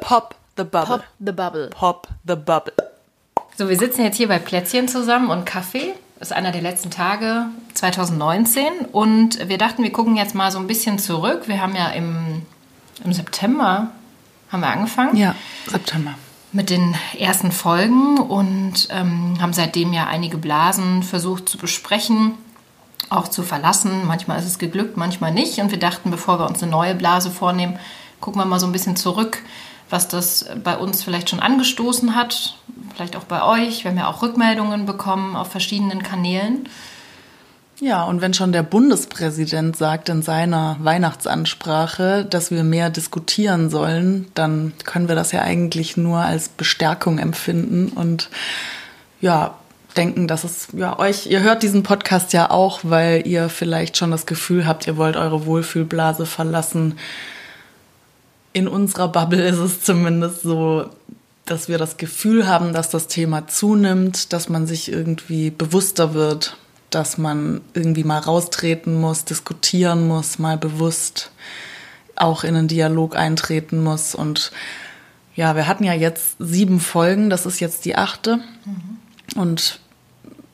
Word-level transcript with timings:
Pop 0.00 0.34
the 0.56 0.64
Bubble. 0.64 0.98
Pop 0.98 1.04
the 1.18 1.32
Bubble. 1.32 1.70
Pop 1.70 2.08
the 2.26 2.36
Bubble. 2.36 2.72
So, 3.56 3.68
wir 3.68 3.78
sitzen 3.78 4.02
jetzt 4.02 4.16
hier 4.16 4.28
bei 4.28 4.38
Plätzchen 4.38 4.88
zusammen 4.88 5.30
und 5.30 5.44
Kaffee. 5.44 5.94
Das 6.18 6.30
ist 6.30 6.36
einer 6.36 6.52
der 6.52 6.62
letzten 6.62 6.90
Tage 6.90 7.46
2019 7.74 8.62
und 8.92 9.48
wir 9.48 9.58
dachten, 9.58 9.82
wir 9.82 9.92
gucken 9.92 10.16
jetzt 10.16 10.34
mal 10.34 10.50
so 10.50 10.58
ein 10.58 10.66
bisschen 10.66 10.98
zurück. 10.98 11.42
Wir 11.46 11.62
haben 11.62 11.74
ja 11.74 11.88
im, 11.88 12.42
im 13.04 13.12
September 13.12 13.90
haben 14.50 14.60
wir 14.60 14.68
angefangen. 14.68 15.16
Ja, 15.16 15.34
September. 15.66 16.14
Mit 16.52 16.70
den 16.70 16.94
ersten 17.18 17.52
Folgen 17.52 18.18
und 18.18 18.88
ähm, 18.90 19.38
haben 19.40 19.52
seitdem 19.52 19.92
ja 19.92 20.08
einige 20.08 20.36
Blasen 20.36 21.02
versucht 21.02 21.48
zu 21.48 21.58
besprechen, 21.58 22.34
auch 23.08 23.28
zu 23.28 23.42
verlassen. 23.42 24.06
Manchmal 24.06 24.40
ist 24.40 24.46
es 24.46 24.58
geglückt, 24.58 24.96
manchmal 24.96 25.32
nicht. 25.32 25.58
Und 25.60 25.70
wir 25.70 25.78
dachten, 25.78 26.10
bevor 26.10 26.40
wir 26.40 26.48
uns 26.48 26.62
eine 26.62 26.72
neue 26.72 26.94
Blase 26.94 27.30
vornehmen, 27.30 27.78
gucken 28.20 28.40
wir 28.40 28.46
mal 28.46 28.58
so 28.58 28.66
ein 28.66 28.72
bisschen 28.72 28.96
zurück, 28.96 29.42
was 29.90 30.08
das 30.08 30.46
bei 30.62 30.76
uns 30.76 31.02
vielleicht 31.02 31.30
schon 31.30 31.40
angestoßen 31.40 32.14
hat, 32.14 32.56
vielleicht 32.94 33.16
auch 33.16 33.24
bei 33.24 33.42
euch. 33.42 33.84
Wir 33.84 33.90
haben 33.90 33.98
ja 33.98 34.08
auch 34.08 34.22
Rückmeldungen 34.22 34.86
bekommen 34.86 35.36
auf 35.36 35.50
verschiedenen 35.50 36.02
Kanälen. 36.02 36.68
Ja, 37.80 38.04
und 38.04 38.20
wenn 38.20 38.34
schon 38.34 38.52
der 38.52 38.62
Bundespräsident 38.62 39.74
sagt 39.74 40.10
in 40.10 40.20
seiner 40.20 40.76
Weihnachtsansprache, 40.80 42.26
dass 42.26 42.50
wir 42.50 42.62
mehr 42.62 42.90
diskutieren 42.90 43.70
sollen, 43.70 44.26
dann 44.34 44.74
können 44.84 45.08
wir 45.08 45.14
das 45.14 45.32
ja 45.32 45.40
eigentlich 45.40 45.96
nur 45.96 46.18
als 46.18 46.50
Bestärkung 46.50 47.18
empfinden 47.18 47.88
und 47.88 48.28
ja, 49.22 49.54
denken, 49.96 50.28
dass 50.28 50.44
es 50.44 50.68
ja 50.72 50.98
euch, 50.98 51.26
ihr 51.26 51.40
hört 51.40 51.62
diesen 51.62 51.82
Podcast 51.82 52.32
ja 52.34 52.50
auch, 52.50 52.80
weil 52.82 53.26
ihr 53.26 53.48
vielleicht 53.48 53.96
schon 53.96 54.10
das 54.10 54.26
Gefühl 54.26 54.66
habt, 54.66 54.86
ihr 54.86 54.96
wollt 54.96 55.16
eure 55.16 55.46
Wohlfühlblase 55.46 56.26
verlassen. 56.26 56.98
In 58.52 58.68
unserer 58.68 59.08
Bubble 59.08 59.46
ist 59.46 59.58
es 59.58 59.82
zumindest 59.82 60.42
so, 60.42 60.86
dass 61.46 61.68
wir 61.68 61.78
das 61.78 61.96
Gefühl 61.96 62.46
haben, 62.46 62.72
dass 62.72 62.90
das 62.90 63.06
Thema 63.06 63.48
zunimmt, 63.48 64.32
dass 64.32 64.48
man 64.48 64.66
sich 64.66 64.90
irgendwie 64.90 65.50
bewusster 65.50 66.14
wird, 66.14 66.56
dass 66.90 67.18
man 67.18 67.60
irgendwie 67.74 68.04
mal 68.04 68.18
raustreten 68.18 69.00
muss, 69.00 69.24
diskutieren 69.24 70.06
muss, 70.06 70.38
mal 70.38 70.58
bewusst 70.58 71.30
auch 72.16 72.44
in 72.44 72.54
einen 72.54 72.68
Dialog 72.68 73.16
eintreten 73.16 73.82
muss. 73.82 74.14
Und 74.14 74.52
ja, 75.34 75.56
wir 75.56 75.66
hatten 75.66 75.84
ja 75.84 75.94
jetzt 75.94 76.36
sieben 76.38 76.80
Folgen, 76.80 77.30
das 77.30 77.46
ist 77.46 77.60
jetzt 77.60 77.84
die 77.84 77.96
achte. 77.96 78.38
Mhm. 78.64 79.40
Und 79.40 79.80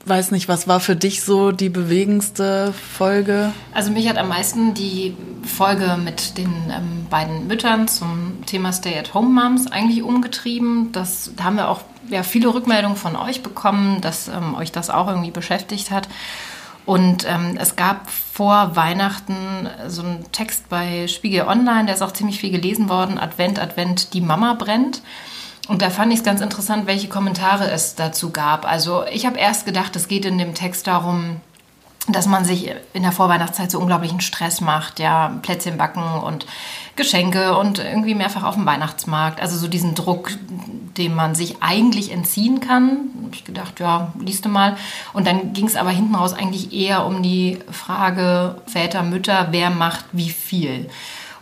weiß 0.08 0.30
nicht, 0.30 0.48
was 0.48 0.68
war 0.68 0.80
für 0.80 0.96
dich 0.96 1.22
so 1.22 1.52
die 1.52 1.68
bewegendste 1.68 2.72
Folge? 2.72 3.52
Also 3.72 3.90
mich 3.90 4.08
hat 4.08 4.18
am 4.18 4.28
meisten 4.28 4.74
die 4.74 5.16
Folge 5.44 5.98
mit 6.02 6.38
den 6.38 6.52
ähm, 6.70 7.06
beiden 7.10 7.46
Müttern 7.46 7.88
zum 7.88 8.44
Thema 8.46 8.72
Stay-at-Home-Moms 8.72 9.66
eigentlich 9.70 10.02
umgetrieben. 10.02 10.92
Das, 10.92 11.30
da 11.36 11.44
haben 11.44 11.56
wir 11.56 11.68
auch 11.68 11.80
ja, 12.08 12.22
viele 12.22 12.52
Rückmeldungen 12.52 12.96
von 12.96 13.16
euch 13.16 13.42
bekommen, 13.42 14.00
dass 14.00 14.28
ähm, 14.28 14.54
euch 14.54 14.72
das 14.72 14.90
auch 14.90 15.08
irgendwie 15.08 15.30
beschäftigt 15.30 15.90
hat. 15.90 16.08
Und 16.84 17.26
ähm, 17.28 17.58
es 17.60 17.74
gab 17.74 18.08
vor 18.08 18.76
Weihnachten 18.76 19.68
so 19.88 20.02
einen 20.02 20.24
Text 20.30 20.68
bei 20.68 21.08
Spiegel 21.08 21.46
Online, 21.46 21.86
der 21.86 21.96
ist 21.96 22.02
auch 22.02 22.12
ziemlich 22.12 22.38
viel 22.38 22.50
gelesen 22.50 22.88
worden, 22.88 23.18
Advent, 23.18 23.58
Advent, 23.58 24.14
die 24.14 24.20
Mama 24.20 24.54
brennt. 24.54 25.02
Und 25.68 25.82
da 25.82 25.90
fand 25.90 26.12
ich 26.12 26.20
es 26.20 26.24
ganz 26.24 26.40
interessant, 26.40 26.86
welche 26.86 27.08
Kommentare 27.08 27.70
es 27.70 27.94
dazu 27.96 28.30
gab. 28.30 28.64
Also 28.64 29.04
ich 29.10 29.26
habe 29.26 29.38
erst 29.38 29.66
gedacht, 29.66 29.96
es 29.96 30.08
geht 30.08 30.24
in 30.24 30.38
dem 30.38 30.54
Text 30.54 30.86
darum, 30.86 31.40
dass 32.08 32.26
man 32.26 32.44
sich 32.44 32.70
in 32.92 33.02
der 33.02 33.10
Vorweihnachtszeit 33.10 33.70
so 33.70 33.80
unglaublichen 33.80 34.20
Stress 34.20 34.60
macht, 34.60 35.00
ja, 35.00 35.38
Plätzchen 35.42 35.76
backen 35.76 36.04
und 36.22 36.46
Geschenke 36.94 37.58
und 37.58 37.80
irgendwie 37.80 38.14
mehrfach 38.14 38.44
auf 38.44 38.54
dem 38.54 38.64
Weihnachtsmarkt. 38.64 39.40
Also 39.40 39.58
so 39.58 39.66
diesen 39.66 39.94
Druck, 39.94 40.30
dem 40.96 41.14
man 41.14 41.34
sich 41.34 41.56
eigentlich 41.60 42.12
entziehen 42.12 42.60
kann. 42.60 43.10
Ich 43.32 43.44
gedacht, 43.44 43.80
ja, 43.80 44.12
liest 44.20 44.46
mal. 44.46 44.76
Und 45.12 45.26
dann 45.26 45.52
ging 45.52 45.66
es 45.66 45.74
aber 45.74 45.90
hinten 45.90 46.14
raus 46.14 46.32
eigentlich 46.32 46.72
eher 46.72 47.04
um 47.04 47.22
die 47.22 47.58
Frage 47.72 48.62
Väter, 48.66 49.02
Mütter, 49.02 49.48
wer 49.50 49.70
macht 49.70 50.04
wie 50.12 50.30
viel. 50.30 50.88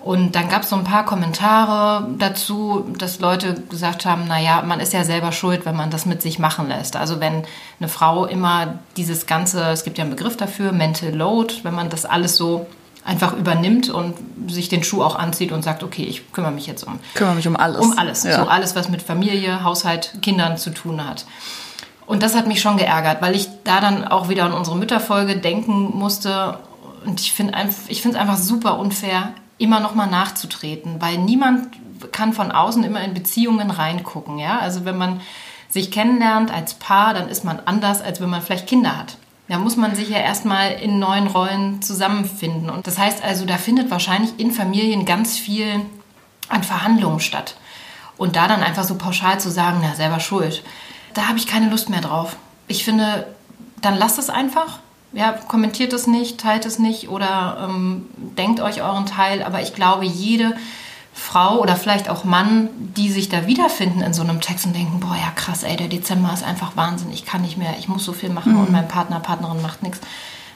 Und 0.05 0.33
dann 0.33 0.51
gab 0.51 0.65
es 0.65 0.69
so 0.69 0.77
ein 0.77 0.85
paar 0.85 1.07
Kommentare 1.07 2.07
dazu, 2.19 2.85
dass 2.99 3.21
Leute 3.21 3.55
gesagt 3.71 4.05
haben, 4.05 4.29
naja, 4.29 4.61
man 4.61 4.79
ist 4.79 4.93
ja 4.93 5.03
selber 5.03 5.33
schuld, 5.33 5.65
wenn 5.65 5.75
man 5.75 5.91
das 5.91 6.05
mit 6.05 6.21
sich 6.21 6.39
machen 6.39 6.69
lässt. 6.69 6.95
Also 6.95 7.21
wenn 7.21 7.45
eine 7.81 7.89
Frau 7.89 8.27
immer 8.27 8.81
dieses 8.99 9.25
ganze, 9.25 9.63
es 9.71 9.83
gibt 9.83 9.97
ja 9.97 10.05
einen 10.05 10.15
Begriff 10.15 10.37
dafür, 10.37 10.73
Mental 10.73 11.09
Load, 11.09 11.55
wenn 11.63 11.75
man 11.75 11.89
das 11.89 12.05
alles 12.05 12.37
so 12.37 12.67
einfach 13.03 13.33
übernimmt 13.33 13.89
und 13.89 14.15
sich 14.47 14.69
den 14.69 14.85
Schuh 14.85 15.03
auch 15.03 15.17
anzieht 15.17 15.53
und 15.53 15.63
sagt, 15.63 15.83
okay, 15.83 16.05
ich 16.05 16.31
kümmere 16.33 16.53
mich 16.53 16.67
jetzt 16.67 16.87
um. 16.87 16.99
Kümmere 17.15 17.37
mich 17.37 17.49
um 17.49 17.57
alles. 17.57 17.81
Um 17.81 17.99
alles. 17.99 18.25
Ja. 18.25 18.37
So 18.37 18.47
alles, 18.47 18.77
was 18.77 18.91
mit 18.91 19.01
Familie, 19.01 19.65
Haushalt, 19.65 20.19
Kindern 20.21 20.59
zu 20.59 20.69
tun 20.69 21.03
hat. 21.07 21.25
Und 22.05 22.23
das 22.23 22.35
hat 22.35 22.47
mich 22.47 22.61
schon 22.61 22.77
geärgert, 22.77 23.23
weil 23.23 23.35
ich 23.35 23.49
da 23.65 23.81
dann 23.81 24.07
auch 24.07 24.29
wieder 24.29 24.45
an 24.45 24.53
unsere 24.53 24.77
Mütterfolge 24.77 25.39
denken 25.39 25.97
musste. 25.97 26.59
Und 27.07 27.23
ich 27.23 27.33
finde 27.33 27.55
es 27.57 28.17
einfach 28.17 28.37
super 28.37 28.79
unfair 28.79 29.33
immer 29.65 29.81
noch 29.81 29.95
mal 29.95 30.07
nachzutreten, 30.07 31.01
weil 31.01 31.19
niemand 31.19 31.69
kann 32.13 32.33
von 32.33 32.53
außen 32.53 32.85
immer 32.85 33.03
in 33.03 33.15
Beziehungen 33.15 33.71
reingucken, 33.71 34.39
ja? 34.39 34.59
Also 34.59 34.85
wenn 34.85 34.99
man 34.99 35.21
sich 35.71 35.91
kennenlernt 35.91 36.53
als 36.53 36.75
Paar, 36.75 37.15
dann 37.15 37.29
ist 37.29 37.45
man 37.45 37.61
anders, 37.65 38.01
als 38.01 38.21
wenn 38.21 38.31
man 38.31 38.43
vielleicht 38.43 38.69
Kinder 38.69 38.97
hat. 38.97 39.17
Da 39.49 39.59
muss 39.59 39.77
man 39.77 39.95
sich 39.95 40.09
ja 40.09 40.19
erstmal 40.19 40.73
in 40.73 40.99
neuen 40.99 41.27
Rollen 41.27 41.83
zusammenfinden. 41.83 42.71
Und 42.71 42.87
das 42.87 42.99
heißt 42.99 43.25
also, 43.25 43.45
da 43.45 43.57
findet 43.59 43.91
wahrscheinlich 43.91 44.39
in 44.39 44.53
Familien 44.53 45.05
ganz 45.05 45.37
viel 45.37 45.81
an 46.49 46.63
Verhandlungen 46.63 47.21
statt. 47.21 47.57
Und 48.17 48.37
da 48.37 48.47
dann 48.47 48.63
einfach 48.63 48.85
so 48.85 48.95
pauschal 48.95 49.41
zu 49.41 49.51
sagen, 49.51 49.81
na, 49.83 49.95
selber 49.95 50.21
schuld, 50.21 50.63
da 51.15 51.29
habe 51.29 51.39
ich 51.39 51.47
keine 51.47 51.69
Lust 51.69 51.91
mehr 51.91 52.01
drauf. 52.01 52.37
Ich 52.69 52.85
finde, 52.85 53.27
dann 53.83 53.97
lasst 53.97 54.19
es 54.19 54.31
einfach 54.31 54.79
ja, 55.15 55.33
kommentiert 55.33 55.93
es 55.93 56.07
nicht, 56.07 56.39
teilt 56.39 56.67
es 56.67 56.79
nicht 56.79 57.09
oder 57.09 57.69
ähm, 57.69 58.07
denkt 58.17 58.61
euch 58.61 58.83
euren 58.83 59.07
Teil. 59.07 59.43
Aber 59.43 59.63
ich 59.63 59.75
glaube, 59.75 60.05
jede 60.05 60.55
Frau 61.15 61.61
oder 61.61 61.77
vielleicht 61.77 62.09
auch 62.09 62.25
Mann, 62.25 62.69
die 62.97 63.11
sich 63.11 63.29
da 63.29 63.47
wiederfinden 63.47 64.03
in 64.03 64.13
so 64.13 64.23
einem 64.23 64.41
Text 64.41 64.67
und 64.67 64.75
denken, 64.75 64.99
boah, 64.99 65.15
ja 65.15 65.31
krass, 65.35 65.63
ey, 65.63 65.77
der 65.77 65.89
Dezember 65.89 66.33
ist 66.35 66.43
einfach 66.43 66.77
Wahnsinn, 66.77 67.13
ich 67.13 67.25
kann 67.25 67.43
nicht 67.43 67.57
mehr, 67.57 67.77
ich 67.79 67.89
muss 67.89 68.05
so 68.05 68.13
viel 68.13 68.31
machen 68.31 68.55
mhm. 68.55 68.61
und 68.61 68.73
mein 68.73 68.89
Partner, 68.89 69.21
Partnerin 69.21 69.63
macht 69.63 69.83
nichts. 69.83 70.01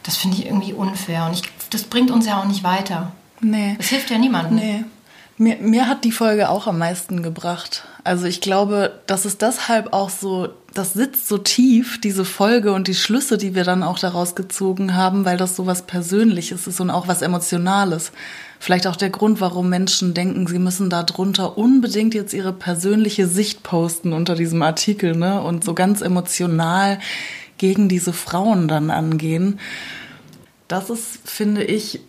Das 0.03 0.17
finde 0.17 0.37
ich 0.37 0.47
irgendwie 0.47 0.73
unfair 0.73 1.27
und 1.27 1.35
ich, 1.35 1.43
das 1.71 1.85
bringt 1.85 2.11
uns 2.11 2.27
ja 2.27 2.41
auch 2.41 2.45
nicht 2.45 2.65
weiter. 2.65 3.13
Nee. 3.41 3.77
Das 3.79 3.89
hilft 3.89 4.11
ja 4.11 4.19
niemandem. 4.19 4.57
Nee. 4.57 4.85
Mir, 5.41 5.57
mir 5.59 5.87
hat 5.87 6.03
die 6.03 6.11
Folge 6.11 6.49
auch 6.49 6.67
am 6.67 6.79
meisten 6.79 7.23
gebracht. 7.23 7.85
Also 8.03 8.27
ich 8.27 8.41
glaube, 8.41 9.01
das 9.07 9.25
ist 9.25 9.41
deshalb 9.41 9.93
auch 9.93 10.11
so, 10.11 10.49
das 10.75 10.95
sitzt 10.95 11.29
so 11.29 11.39
tief, 11.39 12.01
diese 12.01 12.25
Folge 12.25 12.73
und 12.73 12.89
die 12.89 12.97
Schlüsse, 12.97 13.39
die 13.39 13.55
wir 13.55 13.63
dann 13.63 13.85
auch 13.85 14.01
daraus 14.01 14.35
gezogen 14.35 14.97
haben, 14.97 15.25
weil 15.25 15.37
das 15.37 15.55
so 15.55 15.65
was 15.65 15.83
Persönliches 15.83 16.67
ist 16.67 16.81
und 16.81 16.91
auch 16.91 17.07
was 17.07 17.23
Emotionales. 17.23 18.11
Vielleicht 18.59 18.89
auch 18.89 18.97
der 18.97 19.11
Grund, 19.11 19.41
warum 19.41 19.69
Menschen 19.69 20.13
denken, 20.13 20.49
sie 20.49 20.59
müssen 20.59 20.91
da 20.91 21.05
drunter 21.05 21.57
unbedingt 21.57 22.15
jetzt 22.15 22.35
ihre 22.35 22.53
persönliche 22.53 23.29
Sicht 23.29 23.63
posten 23.63 24.13
unter 24.13 24.35
diesem 24.35 24.61
Artikel, 24.63 25.15
ne? 25.15 25.41
Und 25.41 25.63
so 25.63 25.73
ganz 25.73 26.01
emotional 26.01 26.99
gegen 27.59 27.89
diese 27.89 28.13
Frauen 28.13 28.67
dann 28.67 28.91
angehen. 28.91 29.61
Das 30.67 30.91
ist, 30.91 31.21
finde 31.25 31.63
ich, 31.63 32.01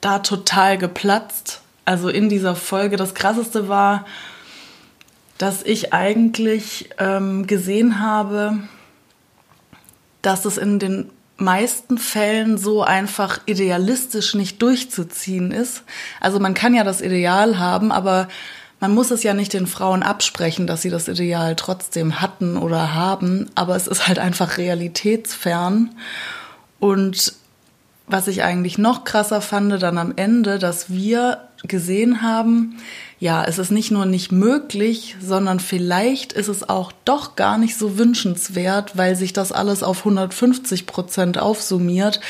da 0.00 0.20
total 0.20 0.78
geplatzt 0.78 1.62
also 1.88 2.10
in 2.10 2.28
dieser 2.28 2.54
Folge. 2.54 2.98
Das 2.98 3.14
Krasseste 3.14 3.66
war, 3.66 4.04
dass 5.38 5.62
ich 5.62 5.94
eigentlich 5.94 6.90
ähm, 6.98 7.46
gesehen 7.46 7.98
habe, 7.98 8.58
dass 10.20 10.44
es 10.44 10.58
in 10.58 10.78
den 10.78 11.10
meisten 11.38 11.96
Fällen 11.96 12.58
so 12.58 12.82
einfach 12.82 13.40
idealistisch 13.46 14.34
nicht 14.34 14.60
durchzuziehen 14.60 15.50
ist. 15.50 15.82
Also 16.20 16.38
man 16.40 16.52
kann 16.52 16.74
ja 16.74 16.84
das 16.84 17.00
Ideal 17.00 17.58
haben, 17.58 17.90
aber 17.90 18.28
man 18.80 18.92
muss 18.92 19.10
es 19.10 19.22
ja 19.22 19.32
nicht 19.32 19.54
den 19.54 19.66
Frauen 19.66 20.02
absprechen, 20.02 20.66
dass 20.66 20.82
sie 20.82 20.90
das 20.90 21.08
Ideal 21.08 21.56
trotzdem 21.56 22.20
hatten 22.20 22.58
oder 22.58 22.94
haben, 22.94 23.48
aber 23.54 23.76
es 23.76 23.86
ist 23.86 24.06
halt 24.06 24.18
einfach 24.18 24.58
realitätsfern. 24.58 25.94
Und 26.80 27.32
was 28.06 28.28
ich 28.28 28.42
eigentlich 28.42 28.76
noch 28.76 29.04
krasser 29.04 29.40
fand 29.40 29.82
dann 29.82 29.96
am 29.96 30.12
Ende, 30.16 30.58
dass 30.58 30.90
wir 30.90 31.47
gesehen 31.64 32.22
haben, 32.22 32.76
ja, 33.18 33.44
es 33.44 33.58
ist 33.58 33.70
nicht 33.70 33.90
nur 33.90 34.06
nicht 34.06 34.30
möglich, 34.30 35.16
sondern 35.20 35.58
vielleicht 35.58 36.32
ist 36.32 36.48
es 36.48 36.68
auch 36.68 36.92
doch 37.04 37.34
gar 37.34 37.58
nicht 37.58 37.76
so 37.76 37.98
wünschenswert, 37.98 38.96
weil 38.96 39.16
sich 39.16 39.32
das 39.32 39.50
alles 39.50 39.82
auf 39.82 39.98
150 39.98 40.86
Prozent 40.86 41.38
aufsummiert. 41.38 42.20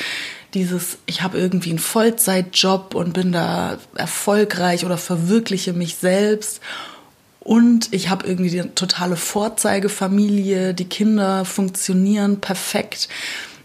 Dieses, 0.55 0.97
ich 1.05 1.23
habe 1.23 1.37
irgendwie 1.37 1.71
einen 1.71 1.79
Vollzeitjob 1.79 2.95
und 2.95 3.13
bin 3.13 3.33
da 3.33 3.77
erfolgreich 3.95 4.87
oder 4.87 4.97
verwirkliche 4.97 5.75
mich 5.75 5.97
selbst. 5.97 6.61
Und 7.41 7.93
ich 7.93 8.09
habe 8.09 8.27
irgendwie 8.27 8.51
die 8.51 8.63
totale 8.75 9.17
Vorzeigefamilie, 9.17 10.73
die 10.73 10.87
Kinder 10.87 11.45
funktionieren 11.45 12.41
perfekt. 12.41 13.09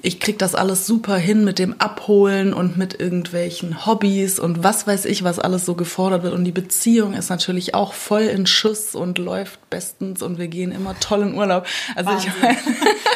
Ich 0.05 0.19
krieg 0.19 0.37
das 0.37 0.53
alles 0.53 0.85
super 0.85 1.15
hin 1.15 1.45
mit 1.45 1.59
dem 1.59 1.79
Abholen 1.79 2.53
und 2.53 2.75
mit 2.75 2.99
irgendwelchen 2.99 3.85
Hobbys 3.85 4.37
und 4.37 4.61
was 4.61 4.85
weiß 4.85 5.05
ich, 5.05 5.23
was 5.23 5.39
alles 5.39 5.65
so 5.65 5.75
gefordert 5.75 6.23
wird. 6.23 6.33
Und 6.33 6.43
die 6.43 6.51
Beziehung 6.51 7.13
ist 7.13 7.29
natürlich 7.29 7.73
auch 7.73 7.93
voll 7.93 8.23
in 8.23 8.45
Schuss 8.45 8.95
und 8.95 9.17
läuft 9.17 9.69
bestens 9.69 10.21
und 10.21 10.37
wir 10.37 10.49
gehen 10.49 10.73
immer 10.73 10.99
toll 10.99 11.21
in 11.21 11.35
Urlaub. 11.35 11.65
Also 11.95 12.11
Wahnsinn. 12.11 12.33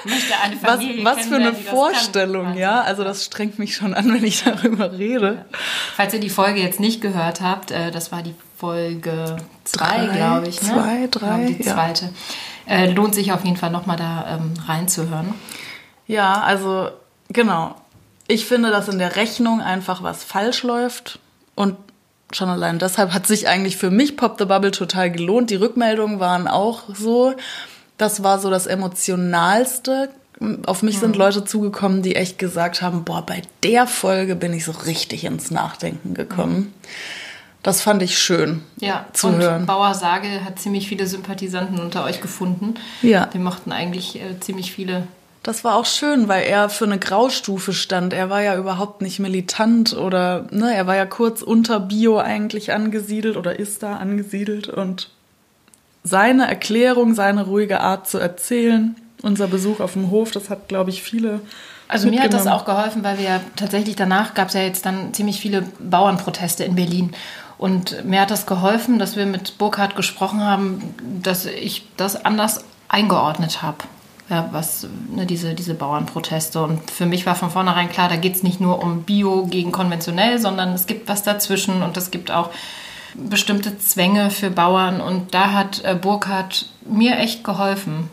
ich 0.05 0.61
meine, 0.61 1.03
was, 1.03 1.17
was 1.17 1.25
für 1.27 1.35
eine 1.35 1.53
Vorstellung, 1.53 2.55
ja. 2.55 2.79
Also 2.79 3.03
das 3.03 3.25
strengt 3.25 3.59
mich 3.59 3.75
schon 3.75 3.93
an, 3.93 4.13
wenn 4.13 4.23
ich 4.23 4.45
darüber 4.45 4.97
rede. 4.97 5.43
Falls 5.97 6.13
ihr 6.13 6.21
die 6.21 6.29
Folge 6.29 6.61
jetzt 6.61 6.79
nicht 6.79 7.01
gehört 7.01 7.41
habt, 7.41 7.71
äh, 7.71 7.91
das 7.91 8.13
war 8.13 8.23
die 8.23 8.35
Folge 8.55 9.35
zwei, 9.65 10.07
glaube 10.07 10.47
ich. 10.47 10.61
Ne? 10.61 10.69
Zwei, 10.69 11.07
drei. 11.11 11.45
Die 11.47 11.59
zweite. 11.59 12.11
Ja. 12.65 12.75
Äh, 12.75 12.91
lohnt 12.91 13.13
sich 13.13 13.33
auf 13.33 13.43
jeden 13.43 13.57
Fall 13.57 13.71
nochmal 13.71 13.97
da 13.97 14.37
ähm, 14.37 14.53
reinzuhören. 14.65 15.33
Ja, 16.07 16.41
also 16.41 16.89
genau. 17.29 17.75
Ich 18.27 18.45
finde, 18.45 18.71
dass 18.71 18.87
in 18.87 18.99
der 18.99 19.15
Rechnung 19.15 19.61
einfach 19.61 20.03
was 20.03 20.23
falsch 20.23 20.63
läuft 20.63 21.19
und 21.55 21.75
schon 22.33 22.49
allein 22.49 22.79
deshalb 22.79 23.13
hat 23.13 23.25
sich 23.25 23.47
eigentlich 23.47 23.77
für 23.77 23.89
mich 23.89 24.17
Pop 24.17 24.37
the 24.37 24.45
Bubble 24.45 24.71
total 24.71 25.11
gelohnt. 25.11 25.49
Die 25.49 25.55
Rückmeldungen 25.55 26.19
waren 26.19 26.47
auch 26.47 26.83
so. 26.93 27.33
Das 27.97 28.23
war 28.23 28.39
so 28.39 28.49
das 28.49 28.67
emotionalste. 28.67 30.09
Auf 30.65 30.83
mich 30.83 30.99
sind 30.99 31.15
mhm. 31.15 31.19
Leute 31.19 31.45
zugekommen, 31.45 32.03
die 32.03 32.15
echt 32.15 32.37
gesagt 32.37 32.81
haben, 32.81 33.03
boah, 33.03 33.25
bei 33.25 33.41
der 33.63 33.87
Folge 33.87 34.35
bin 34.35 34.53
ich 34.53 34.65
so 34.65 34.71
richtig 34.71 35.23
ins 35.23 35.51
Nachdenken 35.51 36.13
gekommen. 36.13 36.57
Mhm. 36.57 36.73
Das 37.63 37.81
fand 37.81 38.01
ich 38.03 38.19
schön 38.19 38.61
ja, 38.77 39.07
zu 39.13 39.27
und 39.27 39.41
hören. 39.41 39.65
Bauer 39.65 39.93
Sage 39.93 40.45
hat 40.45 40.59
ziemlich 40.59 40.87
viele 40.87 41.07
Sympathisanten 41.07 41.79
unter 41.79 42.03
euch 42.03 42.21
gefunden. 42.21 42.75
Ja. 43.01 43.25
Die 43.25 43.39
mochten 43.39 43.71
eigentlich 43.71 44.21
äh, 44.21 44.39
ziemlich 44.39 44.71
viele 44.71 45.07
das 45.47 45.63
war 45.63 45.75
auch 45.75 45.85
schön, 45.85 46.27
weil 46.27 46.43
er 46.43 46.67
für 46.67 46.83
eine 46.83 46.99
Graustufe 46.99 47.71
stand. 47.71 48.11
Er 48.11 48.29
war 48.29 48.41
ja 48.41 48.57
überhaupt 48.57 49.01
nicht 49.01 49.19
militant 49.19 49.93
oder, 49.93 50.45
ne, 50.51 50.75
er 50.75 50.87
war 50.87 50.97
ja 50.97 51.05
kurz 51.05 51.41
unter 51.41 51.79
Bio 51.79 52.17
eigentlich 52.17 52.73
angesiedelt 52.73 53.37
oder 53.37 53.57
ist 53.57 53.81
da 53.81 53.95
angesiedelt 53.95 54.67
und 54.67 55.09
seine 56.03 56.49
Erklärung, 56.49 57.15
seine 57.15 57.45
ruhige 57.45 57.79
Art 57.79 58.09
zu 58.09 58.17
erzählen, 58.17 58.97
unser 59.21 59.47
Besuch 59.47 59.79
auf 59.79 59.93
dem 59.93 60.11
Hof, 60.11 60.31
das 60.31 60.49
hat, 60.49 60.67
glaube 60.67 60.89
ich, 60.89 61.01
viele. 61.01 61.39
Also 61.87 62.09
mir 62.09 62.23
hat 62.23 62.33
das 62.33 62.47
auch 62.47 62.65
geholfen, 62.65 63.05
weil 63.05 63.17
wir 63.17 63.39
tatsächlich 63.55 63.95
danach 63.95 64.33
gab 64.33 64.49
es 64.49 64.53
ja 64.53 64.61
jetzt 64.61 64.85
dann 64.85 65.13
ziemlich 65.13 65.39
viele 65.39 65.63
Bauernproteste 65.79 66.65
in 66.65 66.75
Berlin. 66.75 67.11
Und 67.57 68.03
mir 68.03 68.19
hat 68.19 68.31
das 68.31 68.45
geholfen, 68.45 68.99
dass 68.99 69.15
wir 69.15 69.25
mit 69.25 69.57
Burkhardt 69.57 69.95
gesprochen 69.95 70.41
haben, 70.41 70.93
dass 71.23 71.45
ich 71.45 71.87
das 71.95 72.25
anders 72.25 72.65
eingeordnet 72.89 73.61
habe 73.61 73.77
ja, 74.29 74.49
was 74.51 74.87
ne, 75.09 75.25
diese, 75.25 75.53
diese 75.53 75.73
Bauernproteste. 75.73 76.61
Und 76.61 76.91
für 76.91 77.05
mich 77.05 77.25
war 77.25 77.35
von 77.35 77.49
vornherein 77.49 77.89
klar, 77.89 78.09
da 78.09 78.17
geht 78.17 78.35
es 78.35 78.43
nicht 78.43 78.59
nur 78.59 78.83
um 78.83 79.03
Bio 79.03 79.45
gegen 79.45 79.71
konventionell, 79.71 80.39
sondern 80.39 80.73
es 80.73 80.85
gibt 80.85 81.07
was 81.07 81.23
dazwischen 81.23 81.81
und 81.81 81.95
es 81.97 82.11
gibt 82.11 82.31
auch 82.31 82.49
bestimmte 83.15 83.77
Zwänge 83.79 84.29
für 84.29 84.49
Bauern. 84.49 85.01
Und 85.01 85.33
da 85.33 85.53
hat 85.53 85.83
äh, 85.83 85.95
Burkhardt 85.95 86.69
mir 86.85 87.17
echt 87.17 87.43
geholfen. 87.43 88.09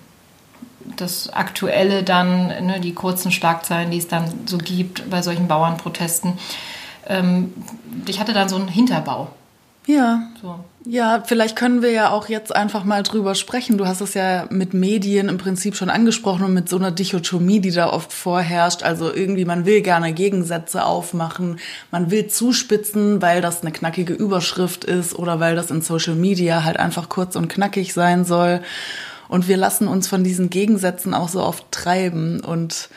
Das 0.97 1.31
Aktuelle 1.31 2.03
dann, 2.03 2.49
ne, 2.67 2.79
die 2.81 2.95
kurzen 2.95 3.33
Schlagzeilen, 3.33 3.91
die 3.91 3.99
es 3.99 4.09
dann 4.09 4.47
so 4.47 4.59
gibt 4.59 5.09
bei 5.11 5.23
solchen 5.23 5.49
Bauernprotesten. 5.49 6.35
Ähm, 7.09 7.53
ich 8.07 8.21
hatte 8.21 8.33
dann 8.33 8.49
so 8.49 8.57
einen 8.57 8.69
Hinterbau. 8.69 9.31
Ja. 9.87 10.29
So. 10.41 10.65
Ja, 10.87 11.23
vielleicht 11.25 11.57
können 11.57 11.81
wir 11.81 11.91
ja 11.93 12.11
auch 12.11 12.29
jetzt 12.29 12.55
einfach 12.55 12.85
mal 12.85 13.03
drüber 13.03 13.35
sprechen. 13.35 13.79
Du 13.79 13.87
hast 13.87 14.03
es 14.03 14.13
ja 14.13 14.47
mit 14.51 14.75
Medien 14.75 15.31
im 15.31 15.39
Prinzip 15.39 15.77
schon 15.77 15.89
angesprochen 15.89 16.45
und 16.45 16.53
mit 16.53 16.69
so 16.69 16.77
einer 16.77 16.91
Dichotomie, 16.91 17.61
die 17.61 17.71
da 17.71 17.91
oft 17.91 18.13
vorherrscht. 18.13 18.83
Also 18.83 19.13
irgendwie, 19.13 19.47
man 19.47 19.65
will 19.65 19.81
gerne 19.81 20.13
Gegensätze 20.13 20.85
aufmachen, 20.85 21.59
man 21.91 22.11
will 22.11 22.27
zuspitzen, 22.27 23.23
weil 23.23 23.41
das 23.41 23.63
eine 23.63 23.73
knackige 23.73 24.13
Überschrift 24.13 24.85
ist 24.85 25.15
oder 25.19 25.41
weil 25.41 25.57
das 25.57 25.71
in 25.71 25.81
Social 25.81 26.15
Media 26.15 26.65
halt 26.65 26.79
einfach 26.79 27.09
kurz 27.09 27.35
und 27.35 27.49
knackig 27.49 27.95
sein 27.95 28.27
soll. 28.27 28.61
Und 29.29 29.49
wir 29.49 29.57
lassen 29.57 29.89
uns 29.89 30.07
von 30.07 30.23
diesen 30.23 30.51
Gegensätzen 30.51 31.15
auch 31.15 31.31
so 31.31 31.43
oft 31.43 31.73
treiben 31.73 32.41
und 32.41 32.91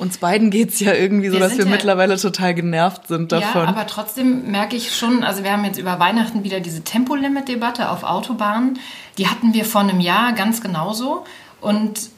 uns 0.00 0.16
beiden 0.16 0.50
geht's 0.50 0.80
ja 0.80 0.94
irgendwie 0.94 1.28
so, 1.28 1.34
wir 1.34 1.40
dass 1.40 1.58
wir 1.58 1.66
ja, 1.66 1.70
mittlerweile 1.70 2.16
total 2.16 2.54
genervt 2.54 3.08
sind 3.08 3.32
davon. 3.32 3.64
Ja, 3.64 3.68
aber 3.68 3.86
trotzdem 3.86 4.50
merke 4.50 4.74
ich 4.74 4.96
schon, 4.96 5.22
also 5.22 5.44
wir 5.44 5.52
haben 5.52 5.64
jetzt 5.64 5.78
über 5.78 5.98
Weihnachten 5.98 6.42
wieder 6.42 6.60
diese 6.60 6.82
Tempolimit-Debatte 6.82 7.90
auf 7.90 8.02
Autobahnen. 8.02 8.78
Die 9.18 9.28
hatten 9.28 9.52
wir 9.52 9.66
vor 9.66 9.82
einem 9.82 10.00
Jahr 10.00 10.32
ganz 10.32 10.62
genauso. 10.62 11.24
Und 11.60 12.08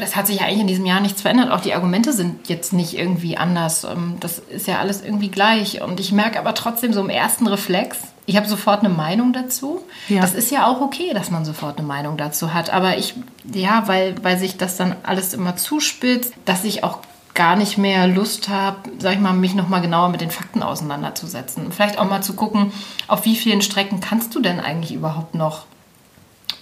es 0.00 0.16
hat 0.16 0.26
sich 0.26 0.40
ja 0.40 0.46
eigentlich 0.46 0.60
in 0.60 0.66
diesem 0.66 0.86
Jahr 0.86 1.00
nichts 1.00 1.20
verändert. 1.20 1.50
Auch 1.50 1.60
die 1.60 1.74
Argumente 1.74 2.14
sind 2.14 2.48
jetzt 2.48 2.72
nicht 2.72 2.96
irgendwie 2.96 3.36
anders. 3.36 3.84
Ähm, 3.84 4.16
das 4.20 4.38
ist 4.38 4.66
ja 4.66 4.78
alles 4.78 5.02
irgendwie 5.02 5.28
gleich. 5.28 5.82
Und 5.82 6.00
ich 6.00 6.12
merke 6.12 6.38
aber 6.38 6.54
trotzdem 6.54 6.94
so 6.94 7.02
im 7.02 7.10
ersten 7.10 7.46
Reflex, 7.46 7.98
ich 8.24 8.38
habe 8.38 8.48
sofort 8.48 8.80
eine 8.80 8.88
Meinung 8.88 9.34
dazu. 9.34 9.82
Ja. 10.08 10.22
Das 10.22 10.32
ist 10.32 10.50
ja 10.50 10.66
auch 10.66 10.80
okay, 10.80 11.12
dass 11.12 11.30
man 11.30 11.44
sofort 11.44 11.76
eine 11.76 11.86
Meinung 11.86 12.16
dazu 12.16 12.54
hat. 12.54 12.70
Aber 12.70 12.96
ich, 12.96 13.14
ja, 13.52 13.86
weil, 13.86 14.14
weil 14.22 14.38
sich 14.38 14.56
das 14.56 14.78
dann 14.78 14.96
alles 15.02 15.34
immer 15.34 15.56
zuspitzt, 15.56 16.32
dass 16.46 16.64
ich 16.64 16.82
auch 16.82 17.00
gar 17.36 17.54
nicht 17.54 17.78
mehr 17.78 18.08
Lust 18.08 18.48
habe, 18.48 18.90
sag 18.98 19.14
ich 19.14 19.20
mal, 19.20 19.32
mich 19.32 19.54
noch 19.54 19.68
mal 19.68 19.80
genauer 19.80 20.08
mit 20.08 20.20
den 20.20 20.32
Fakten 20.32 20.62
auseinanderzusetzen. 20.62 21.70
Vielleicht 21.70 21.98
auch 21.98 22.08
mal 22.08 22.22
zu 22.22 22.34
gucken, 22.34 22.72
auf 23.06 23.24
wie 23.24 23.36
vielen 23.36 23.62
Strecken 23.62 24.00
kannst 24.00 24.34
du 24.34 24.40
denn 24.40 24.58
eigentlich 24.58 24.92
überhaupt 24.92 25.36
noch 25.36 25.66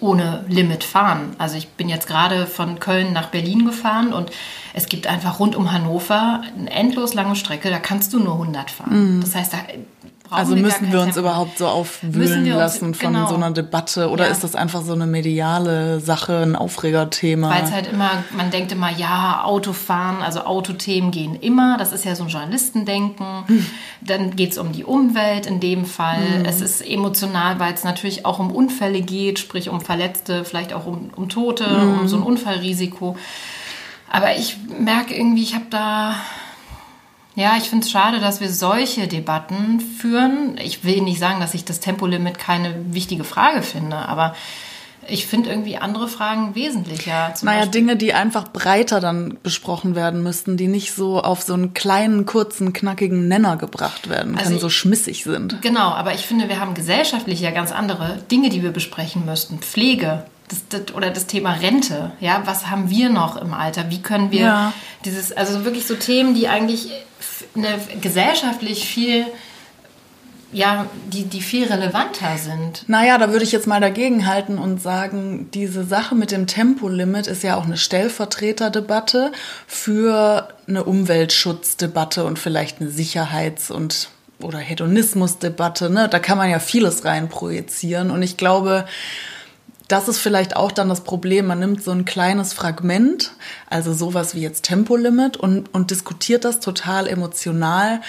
ohne 0.01 0.45
Limit 0.49 0.85
fahren. 0.85 1.35
Also 1.39 1.57
ich 1.57 1.69
bin 1.69 1.89
jetzt 1.89 2.07
gerade 2.07 2.47
von 2.47 2.81
Köln 2.81 3.13
nach 3.13 3.29
Berlin 3.29 3.65
gefahren 3.65 4.13
und 4.13 4.31
es 4.75 4.87
gibt 4.87 5.07
einfach 5.07 5.39
rund 5.39 5.57
um 5.57 5.73
Hannover 5.73 6.43
eine 6.59 6.71
endlos 6.71 7.15
lange 7.15 7.37
Strecke, 7.37 7.71
da 7.71 7.79
kannst 7.79 8.13
du 8.13 8.19
nur 8.19 8.35
100 8.35 8.71
fahren. 8.71 9.17
Mhm. 9.17 9.21
Das 9.21 9.35
heißt, 9.35 9.53
da 9.53 9.59
also 10.31 10.57
müssen 10.57 10.91
wir 10.91 11.01
uns 11.01 11.15
Tempo. 11.15 11.29
überhaupt 11.29 11.59
so 11.59 11.67
aufwühlen 11.67 12.47
lassen 12.47 12.87
uns, 12.87 12.99
von 12.99 13.13
genau. 13.13 13.29
so 13.29 13.35
einer 13.35 13.51
Debatte 13.51 14.09
oder 14.11 14.25
ja. 14.27 14.31
ist 14.31 14.43
das 14.43 14.55
einfach 14.55 14.83
so 14.83 14.93
eine 14.93 15.07
mediale 15.07 16.01
Sache, 16.01 16.39
ein 16.39 16.57
Aufregerthema? 16.57 17.51
Weil 17.51 17.65
es 17.65 17.73
halt 17.73 17.93
immer, 17.93 18.25
man 18.37 18.51
denkt 18.51 18.73
immer, 18.73 18.91
ja, 18.91 19.43
Autofahren, 19.45 20.23
also 20.23 20.41
Autothemen 20.41 21.11
gehen 21.11 21.37
immer, 21.37 21.77
das 21.79 21.93
ist 21.93 22.05
ja 22.05 22.15
so 22.15 22.25
ein 22.25 22.31
Journalistendenken. 22.31 23.45
Hm. 23.47 23.67
Dann 24.01 24.37
geht 24.37 24.53
es 24.53 24.59
um 24.59 24.73
die 24.73 24.85
Umwelt 24.85 25.47
in 25.47 25.61
dem 25.61 25.85
Fall. 25.85 26.39
Hm. 26.39 26.45
Es 26.47 26.61
ist 26.61 26.81
emotional, 26.81 27.59
weil 27.59 27.75
es 27.75 27.85
natürlich 27.85 28.25
auch 28.25 28.39
um 28.39 28.51
Unfälle 28.51 29.03
geht, 29.03 29.39
sprich 29.39 29.69
um 29.69 29.81
Verletzte, 29.81 30.45
vielleicht 30.45 30.73
auch 30.73 30.87
um, 30.87 31.11
um 31.15 31.29
Tote, 31.29 31.69
hm. 31.69 32.01
um 32.01 32.09
so 32.09 32.17
ein 32.17 32.23
Unfallrisiko. 32.23 33.17
Aber 34.11 34.37
ich 34.37 34.57
merke 34.79 35.15
irgendwie, 35.15 35.43
ich 35.43 35.55
habe 35.55 35.67
da 35.71 36.15
ja, 37.37 37.57
ich 37.57 37.65
finde 37.65 37.85
es 37.85 37.91
schade, 37.91 38.21
dass 38.21 38.41
wir 38.41 38.49
solche 38.49 39.09
Debatten 39.09 39.81
führen. 39.81 40.57
Ich 40.63 40.85
will 40.85 41.03
nicht 41.03 41.19
sagen, 41.19 41.41
dass 41.41 41.55
ich 41.55 41.65
das 41.65 41.81
Tempolimit 41.81 42.39
keine 42.39 42.75
wichtige 42.95 43.25
Frage 43.25 43.63
finde, 43.63 43.97
aber 43.97 44.35
ich 45.09 45.27
finde 45.27 45.51
irgendwie 45.51 45.77
andere 45.77 46.09
Fragen 46.09 46.55
wesentlicher. 46.55 47.33
Zum 47.35 47.47
naja, 47.47 47.61
Beispiel. 47.61 47.81
Dinge, 47.81 47.97
die 47.97 48.15
einfach 48.15 48.49
breiter 48.49 49.01
dann 49.01 49.39
besprochen 49.43 49.95
werden 49.95 50.23
müssten, 50.23 50.57
die 50.57 50.69
nicht 50.69 50.93
so 50.93 51.21
auf 51.21 51.43
so 51.43 51.55
einen 51.55 51.75
kleinen, 51.75 52.25
kurzen, 52.25 52.73
knackigen 52.73 53.29
Nenner 53.29 53.57
gebracht 53.57 54.09
werden 54.09 54.37
können, 54.37 54.47
also 54.47 54.59
so 54.59 54.71
schmissig 54.71 55.25
sind. 55.25 55.61
Genau, 55.63 55.91
aber 55.91 56.15
ich 56.15 56.23
finde, 56.23 56.49
wir 56.49 56.61
haben 56.61 56.75
gesellschaftlich 56.75 57.41
ja 57.41 57.51
ganz 57.51 57.73
andere 57.73 58.19
Dinge, 58.31 58.49
die 58.49 58.63
wir 58.63 58.71
besprechen 58.71 59.25
müssten. 59.25 59.59
Pflege, 59.59 60.25
das, 60.49 60.63
das, 60.69 60.95
oder 60.95 61.11
das 61.11 61.27
Thema 61.27 61.53
Rente. 61.53 62.13
Ja, 62.21 62.43
was 62.45 62.71
haben 62.71 62.91
wir 62.91 63.09
noch 63.09 63.37
im 63.37 63.55
Alter? 63.55 63.91
Wie 63.91 64.03
können 64.03 64.31
wir 64.31 64.41
ja. 64.41 64.73
dieses, 65.05 65.33
also 65.33 65.65
wirklich 65.65 65.87
so 65.87 65.95
Themen, 65.95 66.35
die 66.35 66.49
eigentlich 66.49 66.91
eine, 67.57 67.79
gesellschaftlich 68.01 68.87
viel 68.87 69.27
ja, 70.53 70.87
die, 71.07 71.25
die 71.25 71.41
viel 71.41 71.67
relevanter 71.67 72.39
sind. 72.39 72.85
Naja, 72.87 73.19
da 73.19 73.33
würde 73.33 73.45
ich 73.45 73.51
jetzt 73.51 73.67
mal 73.67 73.81
dagegen 73.81 74.25
halten 74.25 74.57
und 74.57 74.81
sagen, 74.81 75.51
diese 75.53 75.85
Sache 75.85 76.15
mit 76.15 76.31
dem 76.31 76.47
Tempolimit 76.47 77.27
ist 77.27 77.43
ja 77.43 77.57
auch 77.57 77.65
eine 77.65 77.77
Stellvertreterdebatte 77.77 79.33
für 79.67 80.49
eine 80.69 80.85
Umweltschutzdebatte 80.85 82.25
und 82.25 82.39
vielleicht 82.39 82.81
eine 82.81 82.89
Sicherheits- 82.89 83.73
und 83.73 84.11
oder 84.41 84.59
Hedonismusdebatte. 84.59 85.91
Ne? 85.91 86.09
Da 86.09 86.21
kann 86.21 86.39
man 86.39 86.51
ja 86.51 86.61
vieles 86.61 87.05
rein 87.05 87.29
projizieren. 87.29 88.11
Und 88.11 88.23
ich 88.23 88.37
glaube, 88.37 88.85
das 89.89 90.09
ist 90.09 90.19
vielleicht 90.19 90.57
auch 90.57 90.73
dann 90.73 90.89
das 90.89 91.03
Problem. 91.03 91.47
Man 91.47 91.59
nimmt 91.59 91.83
so 91.83 91.91
ein 91.91 92.05
kleines 92.05 92.53
Fragment, 92.53 93.33
also 93.69 93.93
sowas 93.93 94.35
wie 94.35 94.41
jetzt 94.41 94.65
Tempolimit 94.65 95.37
und, 95.37 95.73
und 95.75 95.91
diskutiert 95.91 96.45
das 96.45 96.61
total 96.61 97.07
emotional, 97.07 98.01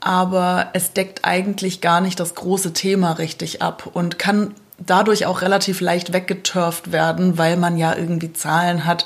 aber 0.00 0.70
es 0.72 0.92
deckt 0.92 1.24
eigentlich 1.24 1.80
gar 1.80 2.00
nicht 2.00 2.18
das 2.20 2.34
große 2.34 2.72
Thema 2.72 3.12
richtig 3.12 3.60
ab 3.60 3.90
und 3.92 4.18
kann 4.18 4.54
dadurch 4.78 5.26
auch 5.26 5.42
relativ 5.42 5.82
leicht 5.82 6.14
weggeturft 6.14 6.90
werden, 6.90 7.36
weil 7.36 7.58
man 7.58 7.76
ja 7.76 7.94
irgendwie 7.94 8.32
Zahlen 8.32 8.86
hat, 8.86 9.04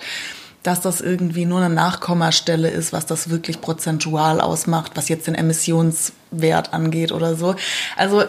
dass 0.63 0.81
das 0.81 1.01
irgendwie 1.01 1.45
nur 1.45 1.61
eine 1.61 1.75
Nachkommastelle 1.75 2.71
ist, 2.71 2.93
was 2.93 3.07
das 3.07 3.29
wirklich 3.29 3.61
prozentual 3.61 4.41
ausmacht, 4.41 4.93
was 4.95 5.09
jetzt 5.09 5.27
den 5.27 5.35
Emissions 5.35 6.13
Wert 6.41 6.73
angeht 6.75 7.13
oder 7.13 7.35
so. 7.35 7.55
Also 7.97 8.25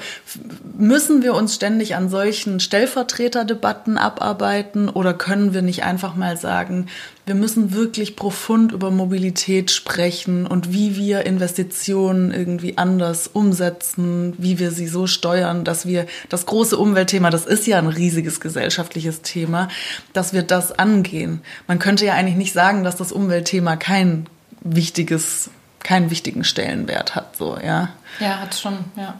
müssen 0.77 1.23
wir 1.23 1.33
uns 1.33 1.55
ständig 1.55 1.95
an 1.95 2.09
solchen 2.09 2.59
Stellvertreterdebatten 2.59 3.97
abarbeiten 3.97 4.89
oder 4.89 5.13
können 5.13 5.53
wir 5.53 5.61
nicht 5.61 5.83
einfach 5.83 6.15
mal 6.15 6.37
sagen, 6.37 6.87
wir 7.25 7.35
müssen 7.35 7.73
wirklich 7.73 8.15
profund 8.15 8.71
über 8.71 8.91
Mobilität 8.91 9.71
sprechen 9.71 10.45
und 10.45 10.71
wie 10.71 10.95
wir 10.95 11.25
Investitionen 11.25 12.31
irgendwie 12.31 12.77
anders 12.77 13.27
umsetzen, 13.27 14.33
wie 14.37 14.59
wir 14.59 14.69
sie 14.69 14.87
so 14.87 15.07
steuern, 15.07 15.63
dass 15.63 15.87
wir 15.87 16.05
das 16.29 16.45
große 16.45 16.77
Umweltthema, 16.77 17.31
das 17.31 17.47
ist 17.47 17.65
ja 17.65 17.79
ein 17.79 17.87
riesiges 17.87 18.39
gesellschaftliches 18.39 19.23
Thema, 19.23 19.69
dass 20.13 20.33
wir 20.33 20.43
das 20.43 20.71
angehen. 20.77 21.41
Man 21.67 21.79
könnte 21.79 22.05
ja 22.05 22.13
eigentlich 22.13 22.35
nicht 22.35 22.53
sagen, 22.53 22.83
dass 22.83 22.95
das 22.95 23.11
Umweltthema 23.11 23.75
kein 23.75 24.27
wichtiges 24.61 25.49
keinen 25.85 26.09
wichtigen 26.09 26.43
Stellenwert 26.43 27.15
hat, 27.15 27.37
so, 27.37 27.57
ja. 27.63 27.89
Ja, 28.19 28.39
hat 28.39 28.55
schon, 28.55 28.77
ja. 28.97 29.13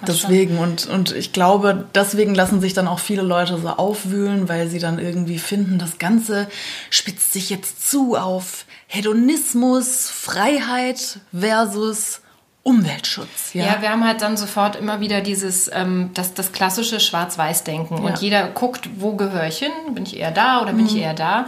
Hat 0.00 0.08
deswegen, 0.08 0.56
schon. 0.56 0.64
und, 0.64 0.86
und 0.86 1.12
ich 1.12 1.32
glaube, 1.32 1.86
deswegen 1.94 2.34
lassen 2.34 2.60
sich 2.60 2.72
dann 2.72 2.88
auch 2.88 3.00
viele 3.00 3.22
Leute 3.22 3.58
so 3.58 3.68
aufwühlen, 3.68 4.48
weil 4.48 4.68
sie 4.68 4.78
dann 4.78 4.98
irgendwie 4.98 5.38
finden, 5.38 5.78
das 5.78 5.98
Ganze 5.98 6.48
spitzt 6.88 7.32
sich 7.32 7.50
jetzt 7.50 7.90
zu 7.90 8.16
auf 8.16 8.64
Hedonismus, 8.86 10.08
Freiheit 10.08 11.18
versus 11.36 12.20
Umweltschutz. 12.62 13.52
Ja. 13.52 13.66
ja, 13.66 13.82
wir 13.82 13.90
haben 13.90 14.06
halt 14.06 14.22
dann 14.22 14.36
sofort 14.36 14.76
immer 14.76 15.00
wieder 15.00 15.20
dieses, 15.20 15.70
ähm, 15.72 16.10
das, 16.14 16.32
das 16.32 16.52
klassische 16.52 16.98
Schwarz-Weiß-Denken. 16.98 17.98
Ja. 17.98 18.02
Und 18.04 18.18
jeder 18.20 18.48
guckt, 18.48 18.88
wo 18.96 19.14
gehöre 19.16 19.48
ich 19.48 19.58
hin? 19.58 19.72
Bin 19.90 20.04
ich 20.04 20.16
eher 20.16 20.30
da 20.30 20.62
oder 20.62 20.72
bin 20.72 20.82
mhm. 20.82 20.86
ich 20.86 20.96
eher 20.96 21.14
da? 21.14 21.46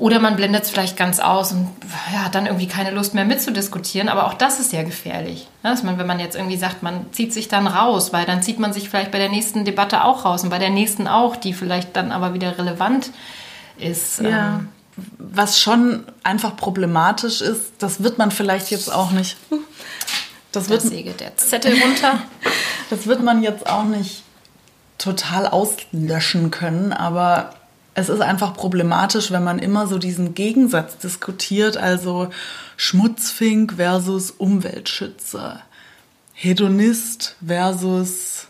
Oder 0.00 0.18
man 0.18 0.34
blendet 0.34 0.64
es 0.64 0.70
vielleicht 0.70 0.96
ganz 0.96 1.20
aus 1.20 1.52
und 1.52 1.68
ja, 2.10 2.24
hat 2.24 2.34
dann 2.34 2.46
irgendwie 2.46 2.66
keine 2.66 2.90
Lust 2.90 3.12
mehr 3.12 3.26
mitzudiskutieren. 3.26 4.08
Aber 4.08 4.26
auch 4.26 4.34
das 4.34 4.58
ist 4.58 4.72
ja 4.72 4.82
gefährlich. 4.82 5.46
Ne? 5.62 5.70
Dass 5.70 5.82
man, 5.82 5.98
wenn 5.98 6.06
man 6.06 6.18
jetzt 6.18 6.36
irgendwie 6.36 6.56
sagt, 6.56 6.82
man 6.82 7.12
zieht 7.12 7.34
sich 7.34 7.48
dann 7.48 7.66
raus, 7.66 8.10
weil 8.10 8.24
dann 8.24 8.42
zieht 8.42 8.58
man 8.58 8.72
sich 8.72 8.88
vielleicht 8.88 9.10
bei 9.10 9.18
der 9.18 9.28
nächsten 9.28 9.66
Debatte 9.66 10.02
auch 10.04 10.24
raus 10.24 10.42
und 10.42 10.48
bei 10.48 10.58
der 10.58 10.70
nächsten 10.70 11.06
auch, 11.06 11.36
die 11.36 11.52
vielleicht 11.52 11.94
dann 11.96 12.12
aber 12.12 12.32
wieder 12.32 12.56
relevant 12.56 13.10
ist. 13.76 14.20
Ja. 14.20 14.54
Ähm, 14.56 14.68
Was 15.18 15.60
schon 15.60 16.06
einfach 16.22 16.56
problematisch 16.56 17.42
ist, 17.42 17.74
das 17.78 18.02
wird 18.02 18.16
man 18.16 18.30
vielleicht 18.30 18.70
jetzt 18.70 18.90
auch 18.90 19.10
nicht. 19.10 19.36
Das 20.50 20.70
wird, 20.70 20.80
segelt 20.80 21.20
der 21.20 21.36
Zettel 21.36 21.74
runter. 21.82 22.22
das 22.88 23.06
wird 23.06 23.22
man 23.22 23.42
jetzt 23.42 23.68
auch 23.68 23.84
nicht 23.84 24.22
total 24.96 25.46
auslöschen 25.46 26.50
können, 26.50 26.94
aber 26.94 27.50
es 27.94 28.08
ist 28.08 28.20
einfach 28.20 28.54
problematisch, 28.54 29.30
wenn 29.30 29.44
man 29.44 29.58
immer 29.58 29.86
so 29.86 29.98
diesen 29.98 30.34
Gegensatz 30.34 30.96
diskutiert, 30.98 31.76
also 31.76 32.30
Schmutzfink 32.76 33.74
versus 33.76 34.30
Umweltschützer, 34.30 35.62
Hedonist 36.32 37.36
versus 37.44 38.46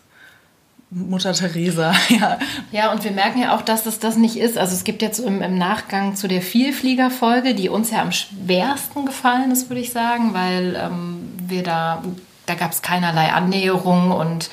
Mutter 0.92 1.32
Teresa, 1.32 1.94
ja. 2.09 2.38
Ja, 2.73 2.92
und 2.92 3.04
wir 3.04 3.12
merken 3.12 3.40
ja 3.40 3.54
auch, 3.54 3.62
dass 3.62 3.85
das 3.85 4.00
das 4.00 4.16
nicht 4.16 4.37
ist. 4.37 4.59
Also 4.59 4.75
es 4.75 4.82
gibt 4.82 5.02
jetzt 5.02 5.20
im, 5.20 5.40
im 5.40 5.56
Nachgang 5.56 6.16
zu 6.16 6.26
der 6.26 6.42
Vielfliegerfolge, 6.42 7.54
die 7.54 7.68
uns 7.68 7.92
ja 7.92 8.02
am 8.02 8.11
schwersten 8.11 9.06
gefallen 9.06 9.52
ist, 9.52 9.70
würde 9.70 9.80
ich 9.80 9.92
sagen, 9.92 10.35
weil 10.35 10.76
ähm, 10.76 11.32
wir 11.47 11.62
da, 11.62 12.02
da 12.47 12.54
gab 12.54 12.73
es 12.73 12.82
keinerlei 12.82 13.32
Annäherung 13.32 14.11
und 14.11 14.50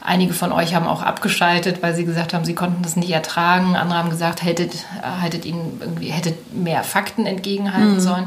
Einige 0.00 0.32
von 0.32 0.52
euch 0.52 0.74
haben 0.74 0.86
auch 0.86 1.02
abgeschaltet, 1.02 1.82
weil 1.82 1.94
sie 1.94 2.04
gesagt 2.04 2.32
haben, 2.32 2.44
sie 2.44 2.54
konnten 2.54 2.82
das 2.82 2.96
nicht 2.96 3.10
ertragen. 3.10 3.76
Andere 3.76 3.98
haben 3.98 4.10
gesagt, 4.10 4.44
hättet, 4.44 4.72
hättet 5.20 5.44
ihnen 5.44 5.78
irgendwie, 5.80 6.08
hättet 6.08 6.54
mehr 6.54 6.84
Fakten 6.84 7.26
entgegenhalten 7.26 7.94
mhm. 7.94 8.00
sollen. 8.00 8.26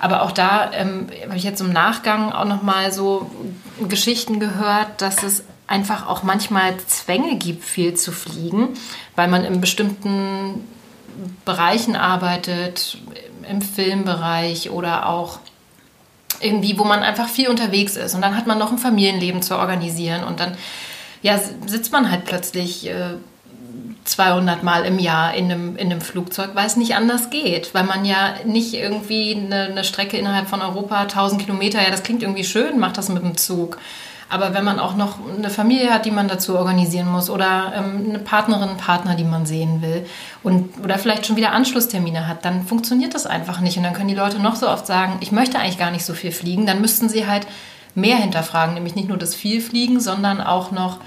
Aber 0.00 0.22
auch 0.22 0.32
da 0.32 0.70
ähm, 0.72 1.08
habe 1.24 1.36
ich 1.36 1.44
jetzt 1.44 1.60
im 1.60 1.72
Nachgang 1.72 2.32
auch 2.32 2.44
noch 2.44 2.62
mal 2.62 2.92
so 2.92 3.30
Geschichten 3.88 4.38
gehört, 4.38 5.02
dass 5.02 5.22
es 5.22 5.44
einfach 5.66 6.08
auch 6.08 6.22
manchmal 6.22 6.76
Zwänge 6.86 7.36
gibt, 7.36 7.64
viel 7.64 7.94
zu 7.94 8.12
fliegen, 8.12 8.70
weil 9.16 9.28
man 9.28 9.44
in 9.44 9.60
bestimmten 9.60 10.64
Bereichen 11.44 11.96
arbeitet, 11.96 12.98
im 13.48 13.60
Filmbereich 13.60 14.70
oder 14.70 15.08
auch 15.08 15.38
irgendwie, 16.40 16.78
wo 16.78 16.84
man 16.84 17.00
einfach 17.00 17.28
viel 17.28 17.48
unterwegs 17.48 17.96
ist. 17.96 18.14
Und 18.14 18.22
dann 18.22 18.36
hat 18.36 18.46
man 18.46 18.58
noch 18.58 18.70
ein 18.70 18.78
Familienleben 18.78 19.42
zu 19.42 19.58
organisieren 19.58 20.24
und 20.24 20.40
dann 20.40 20.56
ja, 21.22 21.38
sitzt 21.66 21.92
man 21.92 22.10
halt 22.10 22.24
plötzlich 22.24 22.88
äh, 22.88 23.14
200 24.04 24.62
Mal 24.62 24.84
im 24.84 24.98
Jahr 24.98 25.34
in 25.34 25.44
einem, 25.46 25.76
in 25.76 25.90
einem 25.90 26.00
Flugzeug, 26.00 26.50
weil 26.54 26.66
es 26.66 26.76
nicht 26.76 26.94
anders 26.94 27.30
geht. 27.30 27.74
Weil 27.74 27.84
man 27.84 28.04
ja 28.04 28.34
nicht 28.44 28.74
irgendwie 28.74 29.34
eine, 29.34 29.64
eine 29.64 29.84
Strecke 29.84 30.16
innerhalb 30.16 30.48
von 30.48 30.62
Europa, 30.62 31.02
1000 31.02 31.42
Kilometer, 31.42 31.82
ja, 31.82 31.90
das 31.90 32.02
klingt 32.02 32.22
irgendwie 32.22 32.44
schön, 32.44 32.78
macht 32.78 32.98
das 32.98 33.08
mit 33.08 33.22
dem 33.22 33.36
Zug. 33.36 33.78
Aber 34.30 34.52
wenn 34.52 34.64
man 34.64 34.78
auch 34.78 34.94
noch 34.94 35.18
eine 35.36 35.48
Familie 35.48 35.90
hat, 35.90 36.04
die 36.04 36.10
man 36.10 36.28
dazu 36.28 36.56
organisieren 36.56 37.08
muss 37.08 37.30
oder 37.30 37.72
ähm, 37.74 38.06
eine 38.10 38.18
Partnerin, 38.18 38.76
Partner, 38.76 39.14
die 39.14 39.24
man 39.24 39.46
sehen 39.46 39.80
will 39.80 40.04
und 40.42 40.84
oder 40.84 40.98
vielleicht 40.98 41.26
schon 41.26 41.36
wieder 41.36 41.52
Anschlusstermine 41.52 42.28
hat, 42.28 42.44
dann 42.44 42.66
funktioniert 42.66 43.14
das 43.14 43.26
einfach 43.26 43.60
nicht. 43.60 43.78
Und 43.78 43.84
dann 43.84 43.94
können 43.94 44.08
die 44.08 44.14
Leute 44.14 44.38
noch 44.38 44.56
so 44.56 44.68
oft 44.68 44.86
sagen, 44.86 45.16
ich 45.20 45.32
möchte 45.32 45.58
eigentlich 45.58 45.78
gar 45.78 45.90
nicht 45.90 46.04
so 46.04 46.12
viel 46.12 46.32
fliegen. 46.32 46.66
Dann 46.66 46.82
müssten 46.82 47.08
sie 47.08 47.26
halt 47.26 47.46
mehr 47.98 48.16
hinterfragen, 48.16 48.74
nämlich 48.74 48.94
nicht 48.94 49.08
nur 49.08 49.18
das 49.18 49.34
Vielfliegen, 49.34 50.00
sondern 50.00 50.40
auch 50.40 50.70
noch, 50.70 50.98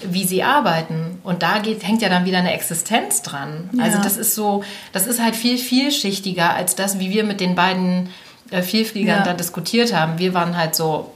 wie 0.00 0.24
sie 0.24 0.42
arbeiten. 0.42 1.18
Und 1.22 1.42
da 1.42 1.58
geht, 1.58 1.86
hängt 1.86 2.02
ja 2.02 2.08
dann 2.08 2.24
wieder 2.24 2.38
eine 2.38 2.52
Existenz 2.52 3.22
dran. 3.22 3.70
Ja. 3.72 3.84
Also 3.84 3.98
das 3.98 4.16
ist 4.16 4.34
so, 4.34 4.62
das 4.92 5.06
ist 5.06 5.22
halt 5.22 5.36
viel 5.36 5.58
vielschichtiger 5.58 6.54
als 6.54 6.74
das, 6.74 6.98
wie 6.98 7.10
wir 7.10 7.24
mit 7.24 7.40
den 7.40 7.54
beiden 7.54 8.10
äh, 8.50 8.62
Vielfliegern 8.62 9.18
ja. 9.18 9.24
da 9.24 9.34
diskutiert 9.34 9.94
haben. 9.94 10.18
Wir 10.18 10.34
waren 10.34 10.56
halt 10.56 10.74
so 10.74 11.12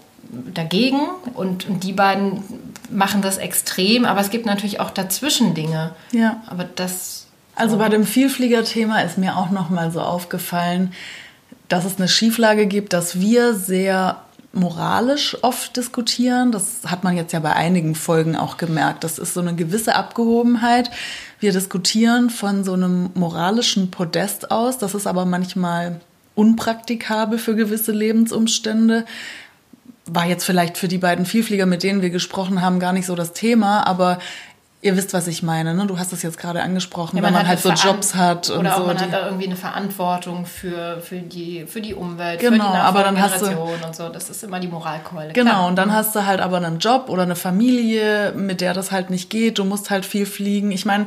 dagegen 0.55 1.01
und, 1.35 1.69
und 1.69 1.85
die 1.85 1.93
beiden 1.93 2.43
machen 2.91 3.23
das 3.23 3.37
extrem, 3.39 4.05
aber 4.05 4.21
es 4.21 4.31
gibt 4.31 4.47
natürlich 4.47 4.81
auch 4.81 4.91
dazwischen 4.91 5.55
Dinge. 5.55 5.93
Ja. 6.13 6.43
Aber 6.47 6.65
das. 6.65 7.27
Also 7.55 7.79
bei 7.79 7.89
dem 7.89 8.05
Vielfliegerthema 8.05 9.01
ist 9.01 9.19
mir 9.19 9.37
auch 9.37 9.51
noch 9.51 9.71
mal 9.71 9.91
so 9.91 10.01
aufgefallen, 10.01 10.93
dass 11.69 11.85
es 11.85 11.99
eine 11.99 12.09
Schieflage 12.09 12.67
gibt, 12.67 12.93
dass 12.93 13.21
wir 13.21 13.55
sehr 13.55 14.23
moralisch 14.53 15.37
oft 15.43 15.77
diskutieren. 15.77 16.51
Das 16.53 16.81
hat 16.87 17.05
man 17.05 17.17
jetzt 17.17 17.33
ja 17.33 17.41
bei 17.41 17.53
einigen 17.53 17.95
Folgen 17.95 18.37
auch 18.37 18.57
gemerkt. 18.57 19.05
Das 19.05 19.19
ist 19.19 19.35
so 19.35 19.41
eine 19.41 19.55
gewisse 19.55 19.95
Abgehobenheit. 19.95 20.91
Wir 21.39 21.53
diskutieren 21.53 22.31
von 22.31 22.65
so 22.65 22.73
einem 22.73 23.11
moralischen 23.15 23.91
Podest 23.91 24.51
aus. 24.51 24.79
Das 24.79 24.95
ist 24.95 25.07
aber 25.07 25.25
manchmal 25.25 26.01
unpraktikabel 26.35 27.39
für 27.39 27.55
gewisse 27.55 27.93
Lebensumstände. 27.93 29.05
War 30.07 30.27
jetzt 30.27 30.45
vielleicht 30.45 30.79
für 30.79 30.89
die 30.89 30.99
beiden 30.99 31.27
Vielflieger, 31.27 31.67
mit 31.67 31.85
denen 31.85 32.03
wir 32.03 32.11
gesprochen 32.11 32.61
haben, 32.61 32.81
gar 32.81 32.93
nicht 32.93 33.07
so 33.07 33.15
das 33.15 33.33
Thema, 33.33 33.87
aber 33.87 34.19
Ihr 34.83 34.97
wisst, 34.97 35.13
was 35.13 35.27
ich 35.27 35.43
meine, 35.43 35.75
ne? 35.75 35.87
Du 35.87 35.99
hast 35.99 36.11
es 36.15 36.23
jetzt 36.23 36.39
gerade 36.39 36.63
angesprochen, 36.63 37.19
ja, 37.19 37.23
wenn 37.23 37.35
man, 37.35 37.43
man 37.43 37.49
halt 37.49 37.61
so 37.61 37.69
Jobs 37.71 38.15
hat 38.15 38.49
und 38.49 38.61
oder 38.61 38.77
so. 38.77 38.85
Man 38.85 38.99
hat 38.99 39.13
da 39.13 39.27
irgendwie 39.27 39.45
eine 39.45 39.57
Verantwortung 39.57 40.47
für, 40.47 41.03
für, 41.03 41.19
die, 41.19 41.67
für 41.67 41.83
die 41.83 41.93
Umwelt, 41.93 42.41
genau, 42.41 42.65
für 42.65 42.73
die 42.73 42.79
aber 42.79 43.03
dann 43.03 43.21
hast 43.21 43.43
du, 43.43 43.47
und 43.51 43.95
so. 43.95 44.09
Das 44.09 44.31
ist 44.31 44.43
immer 44.43 44.59
die 44.59 44.69
Moralkeule. 44.69 45.35
Genau, 45.35 45.51
Klar. 45.51 45.67
und 45.67 45.77
dann 45.77 45.93
hast 45.93 46.17
du 46.17 46.25
halt 46.25 46.41
aber 46.41 46.57
einen 46.57 46.79
Job 46.79 47.11
oder 47.11 47.25
eine 47.25 47.37
Familie, 47.37 48.33
mit 48.35 48.63
der 48.63 48.73
das 48.73 48.91
halt 48.91 49.11
nicht 49.11 49.29
geht. 49.29 49.59
Du 49.59 49.65
musst 49.65 49.91
halt 49.91 50.07
viel 50.07 50.25
fliegen. 50.25 50.73
Ich 50.73 50.87
meine, 50.87 51.07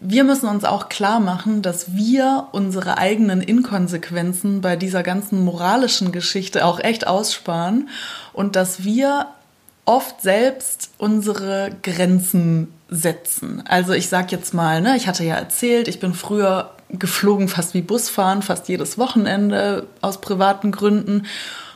wir 0.00 0.24
müssen 0.24 0.48
uns 0.48 0.64
auch 0.64 0.88
klar 0.88 1.20
machen, 1.20 1.60
dass 1.60 1.94
wir 1.94 2.48
unsere 2.52 2.96
eigenen 2.96 3.42
Inkonsequenzen 3.42 4.62
bei 4.62 4.76
dieser 4.76 5.02
ganzen 5.02 5.44
moralischen 5.44 6.12
Geschichte 6.12 6.64
auch 6.64 6.80
echt 6.80 7.06
aussparen 7.06 7.90
und 8.32 8.56
dass 8.56 8.84
wir 8.84 9.26
oft 9.84 10.20
selbst 10.20 10.90
unsere 10.98 11.70
Grenzen 11.82 12.72
setzen. 12.88 13.62
Also 13.66 13.92
ich 13.92 14.08
sag 14.08 14.30
jetzt 14.32 14.54
mal, 14.54 14.80
ne, 14.80 14.96
ich 14.96 15.08
hatte 15.08 15.24
ja 15.24 15.34
erzählt, 15.34 15.88
ich 15.88 16.00
bin 16.00 16.14
früher 16.14 16.70
geflogen 16.88 17.48
fast 17.48 17.74
wie 17.74 17.82
Busfahren, 17.82 18.42
fast 18.42 18.68
jedes 18.68 18.96
Wochenende 18.96 19.88
aus 20.00 20.20
privaten 20.20 20.70
Gründen. 20.70 21.26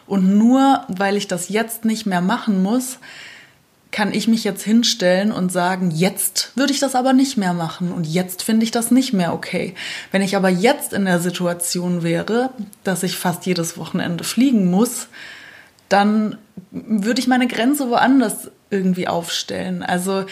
Und 0.06 0.36
nur 0.36 0.84
weil 0.88 1.16
ich 1.16 1.28
das 1.28 1.48
jetzt 1.48 1.84
nicht 1.84 2.06
mehr 2.06 2.20
machen 2.20 2.62
muss, 2.62 2.98
kann 3.92 4.14
ich 4.14 4.28
mich 4.28 4.44
jetzt 4.44 4.62
hinstellen 4.62 5.32
und 5.32 5.50
sagen, 5.50 5.90
jetzt 5.90 6.52
würde 6.54 6.72
ich 6.72 6.78
das 6.78 6.94
aber 6.94 7.12
nicht 7.12 7.36
mehr 7.36 7.52
machen 7.52 7.90
und 7.90 8.06
jetzt 8.06 8.42
finde 8.42 8.62
ich 8.62 8.70
das 8.70 8.92
nicht 8.92 9.12
mehr 9.12 9.34
okay. 9.34 9.74
Wenn 10.12 10.22
ich 10.22 10.36
aber 10.36 10.48
jetzt 10.48 10.92
in 10.92 11.06
der 11.06 11.18
Situation 11.18 12.04
wäre, 12.04 12.50
dass 12.84 13.02
ich 13.02 13.16
fast 13.16 13.46
jedes 13.46 13.76
Wochenende 13.76 14.22
fliegen 14.22 14.70
muss, 14.70 15.08
dann 15.88 16.38
würde 16.70 17.20
ich 17.20 17.26
meine 17.26 17.48
Grenze 17.48 17.90
woanders 17.90 18.50
irgendwie 18.70 19.08
aufstellen. 19.08 19.82
Also 19.82 20.24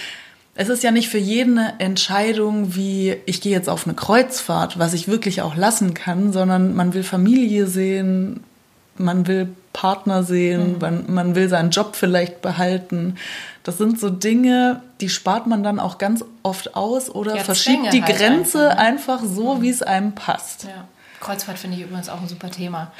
es 0.60 0.68
ist 0.68 0.82
ja 0.82 0.90
nicht 0.90 1.08
für 1.08 1.18
jeden 1.18 1.56
eine 1.56 1.78
Entscheidung 1.78 2.74
wie, 2.74 3.16
ich 3.26 3.40
gehe 3.40 3.52
jetzt 3.52 3.68
auf 3.68 3.86
eine 3.86 3.94
Kreuzfahrt, 3.94 4.76
was 4.76 4.92
ich 4.92 5.06
wirklich 5.06 5.40
auch 5.40 5.54
lassen 5.54 5.94
kann, 5.94 6.32
sondern 6.32 6.74
man 6.74 6.94
will 6.94 7.04
Familie 7.04 7.68
sehen, 7.68 8.42
man 8.96 9.28
will 9.28 9.48
Partner 9.72 10.24
sehen, 10.24 10.72
mhm. 10.72 10.78
man, 10.80 11.04
man 11.06 11.34
will 11.36 11.48
seinen 11.48 11.70
Job 11.70 11.94
vielleicht 11.94 12.42
behalten. 12.42 13.14
Das 13.62 13.78
sind 13.78 14.00
so 14.00 14.10
Dinge, 14.10 14.82
die 15.00 15.08
spart 15.08 15.46
man 15.46 15.62
dann 15.62 15.78
auch 15.78 15.96
ganz 15.96 16.24
oft 16.42 16.74
aus 16.74 17.08
oder 17.08 17.36
ja, 17.36 17.44
verschiebt 17.44 17.92
die 17.92 18.02
halt 18.02 18.16
Grenze 18.16 18.70
einfach, 18.70 18.76
ne? 18.76 18.78
einfach 18.80 19.20
so, 19.22 19.54
mhm. 19.54 19.62
wie 19.62 19.70
es 19.70 19.82
einem 19.82 20.12
passt. 20.16 20.64
Ja. 20.64 20.88
Kreuzfahrt 21.20 21.58
finde 21.58 21.76
ich 21.76 21.82
übrigens 21.82 22.08
auch 22.08 22.20
ein 22.20 22.28
super 22.28 22.50
Thema. 22.50 22.92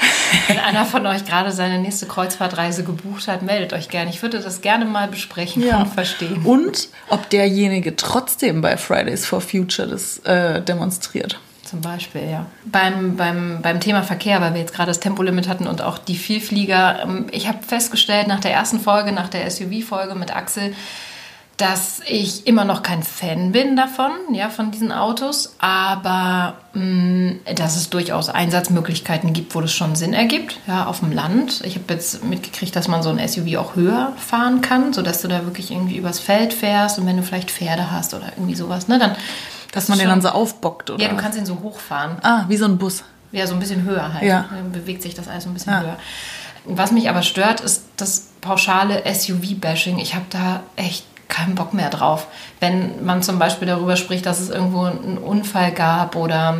Wenn 0.48 0.58
einer 0.58 0.84
von 0.84 1.06
euch 1.06 1.25
gerade 1.25 1.52
seine 1.52 1.78
nächste 1.78 2.06
Kreuzfahrtreise 2.06 2.84
gebucht 2.84 3.28
hat, 3.28 3.42
meldet 3.42 3.72
euch 3.72 3.88
gerne. 3.88 4.10
Ich 4.10 4.22
würde 4.22 4.40
das 4.40 4.60
gerne 4.60 4.84
mal 4.84 5.08
besprechen 5.08 5.64
ja. 5.64 5.82
und 5.82 5.87
verstehen. 5.94 6.44
Und 6.44 6.88
ob 7.08 7.30
derjenige 7.30 7.96
trotzdem 7.96 8.60
bei 8.60 8.76
Fridays 8.76 9.25
for 9.25 9.40
Future 9.40 9.88
das 9.88 10.18
äh, 10.20 10.60
demonstriert. 10.62 11.38
Zum 11.68 11.82
Beispiel, 11.82 12.22
ja. 12.30 12.46
Beim, 12.64 13.16
beim, 13.16 13.60
beim 13.60 13.78
Thema 13.78 14.02
Verkehr, 14.02 14.40
weil 14.40 14.54
wir 14.54 14.60
jetzt 14.60 14.72
gerade 14.72 14.88
das 14.88 15.00
Tempolimit 15.00 15.48
hatten 15.48 15.66
und 15.66 15.82
auch 15.82 15.98
die 15.98 16.16
Vielflieger. 16.16 17.02
Ähm, 17.02 17.26
ich 17.30 17.46
habe 17.46 17.58
festgestellt 17.62 18.26
nach 18.26 18.40
der 18.40 18.52
ersten 18.52 18.80
Folge, 18.80 19.12
nach 19.12 19.28
der 19.28 19.50
SUV-Folge 19.50 20.14
mit 20.14 20.34
Axel, 20.34 20.75
dass 21.58 22.00
ich 22.06 22.46
immer 22.46 22.64
noch 22.64 22.84
kein 22.84 23.02
Fan 23.02 23.50
bin 23.50 23.74
davon, 23.74 24.12
ja, 24.32 24.48
von 24.48 24.70
diesen 24.70 24.92
Autos, 24.92 25.56
aber 25.58 26.54
mh, 26.72 26.82
mm, 26.82 27.40
dass 27.56 27.76
es 27.76 27.90
durchaus 27.90 28.28
Einsatzmöglichkeiten 28.28 29.32
gibt, 29.32 29.56
wo 29.56 29.60
das 29.60 29.72
schon 29.72 29.96
Sinn 29.96 30.14
ergibt, 30.14 30.60
ja, 30.68 30.86
auf 30.86 31.00
dem 31.00 31.10
Land. 31.10 31.60
Ich 31.64 31.74
habe 31.74 31.92
jetzt 31.94 32.24
mitgekriegt, 32.24 32.76
dass 32.76 32.86
man 32.86 33.02
so 33.02 33.10
ein 33.10 33.18
SUV 33.28 33.56
auch 33.56 33.74
höher 33.74 34.12
fahren 34.16 34.60
kann, 34.60 34.92
sodass 34.92 35.20
du 35.20 35.26
da 35.26 35.44
wirklich 35.46 35.72
irgendwie 35.72 35.96
übers 35.96 36.20
Feld 36.20 36.54
fährst 36.54 37.00
und 37.00 37.06
wenn 37.06 37.16
du 37.16 37.24
vielleicht 37.24 37.50
Pferde 37.50 37.90
hast 37.90 38.14
oder 38.14 38.26
irgendwie 38.36 38.54
sowas, 38.54 38.86
ne, 38.86 38.98
dann. 39.00 39.16
Dass 39.72 39.88
man 39.88 39.98
den 39.98 40.08
dann 40.08 40.22
so 40.22 40.28
aufbockt, 40.28 40.90
oder? 40.90 41.02
Ja, 41.02 41.10
du 41.10 41.16
kannst 41.16 41.36
ihn 41.36 41.44
so 41.44 41.60
hochfahren. 41.60 42.16
Ah, 42.22 42.44
wie 42.48 42.56
so 42.56 42.64
ein 42.64 42.78
Bus. 42.78 43.04
Ja, 43.32 43.46
so 43.46 43.52
ein 43.52 43.60
bisschen 43.60 43.82
höher 43.82 44.14
halt. 44.14 44.22
Ja. 44.22 44.46
Dann 44.50 44.72
bewegt 44.72 45.02
sich 45.02 45.14
das 45.14 45.28
alles 45.28 45.44
ein 45.44 45.52
bisschen 45.52 45.74
ja. 45.74 45.82
höher. 45.82 45.96
Was 46.64 46.90
mich 46.90 47.10
aber 47.10 47.22
stört, 47.22 47.60
ist 47.60 47.84
das 47.96 48.28
pauschale 48.40 49.02
SUV-Bashing. 49.04 49.98
Ich 49.98 50.14
habe 50.14 50.24
da 50.30 50.62
echt 50.76 51.04
keinen 51.28 51.54
Bock 51.54 51.75
mehr 51.75 51.90
drauf. 51.90 52.26
Wenn 52.61 53.04
man 53.04 53.23
zum 53.23 53.38
Beispiel 53.38 53.68
darüber 53.68 53.97
spricht, 53.97 54.26
dass 54.26 54.40
es 54.40 54.50
irgendwo 54.50 54.85
einen 54.85 55.18
Unfall 55.18 55.73
gab 55.73 56.16
oder 56.16 56.56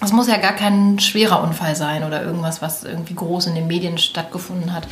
es 0.00 0.12
muss 0.12 0.28
ja 0.28 0.38
gar 0.38 0.54
kein 0.54 0.98
schwerer 0.98 1.42
Unfall 1.42 1.76
sein 1.76 2.02
oder 2.02 2.22
irgendwas, 2.22 2.60
was 2.60 2.82
irgendwie 2.82 3.14
groß 3.14 3.46
in 3.46 3.54
den 3.54 3.68
Medien 3.68 3.98
stattgefunden 3.98 4.72
hat. 4.72 4.88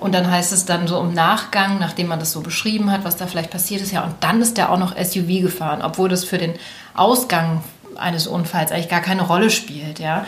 Und 0.00 0.14
dann 0.14 0.30
heißt 0.30 0.52
es 0.52 0.64
dann 0.64 0.86
so 0.86 1.00
im 1.00 1.12
Nachgang, 1.12 1.78
nachdem 1.78 2.08
man 2.08 2.18
das 2.18 2.32
so 2.32 2.40
beschrieben 2.40 2.90
hat, 2.90 3.04
was 3.04 3.16
da 3.16 3.26
vielleicht 3.26 3.50
passiert 3.50 3.80
ist, 3.80 3.92
ja, 3.92 4.02
und 4.02 4.14
dann 4.20 4.40
ist 4.40 4.56
der 4.56 4.70
auch 4.70 4.78
noch 4.78 4.96
SUV 4.96 5.42
gefahren, 5.42 5.82
obwohl 5.82 6.08
das 6.08 6.24
für 6.24 6.38
den 6.38 6.54
Ausgang 6.94 7.62
eines 7.96 8.26
Unfalls 8.26 8.72
eigentlich 8.72 8.88
gar 8.88 9.00
keine 9.00 9.22
Rolle 9.22 9.50
spielt, 9.50 10.00
ja. 10.00 10.24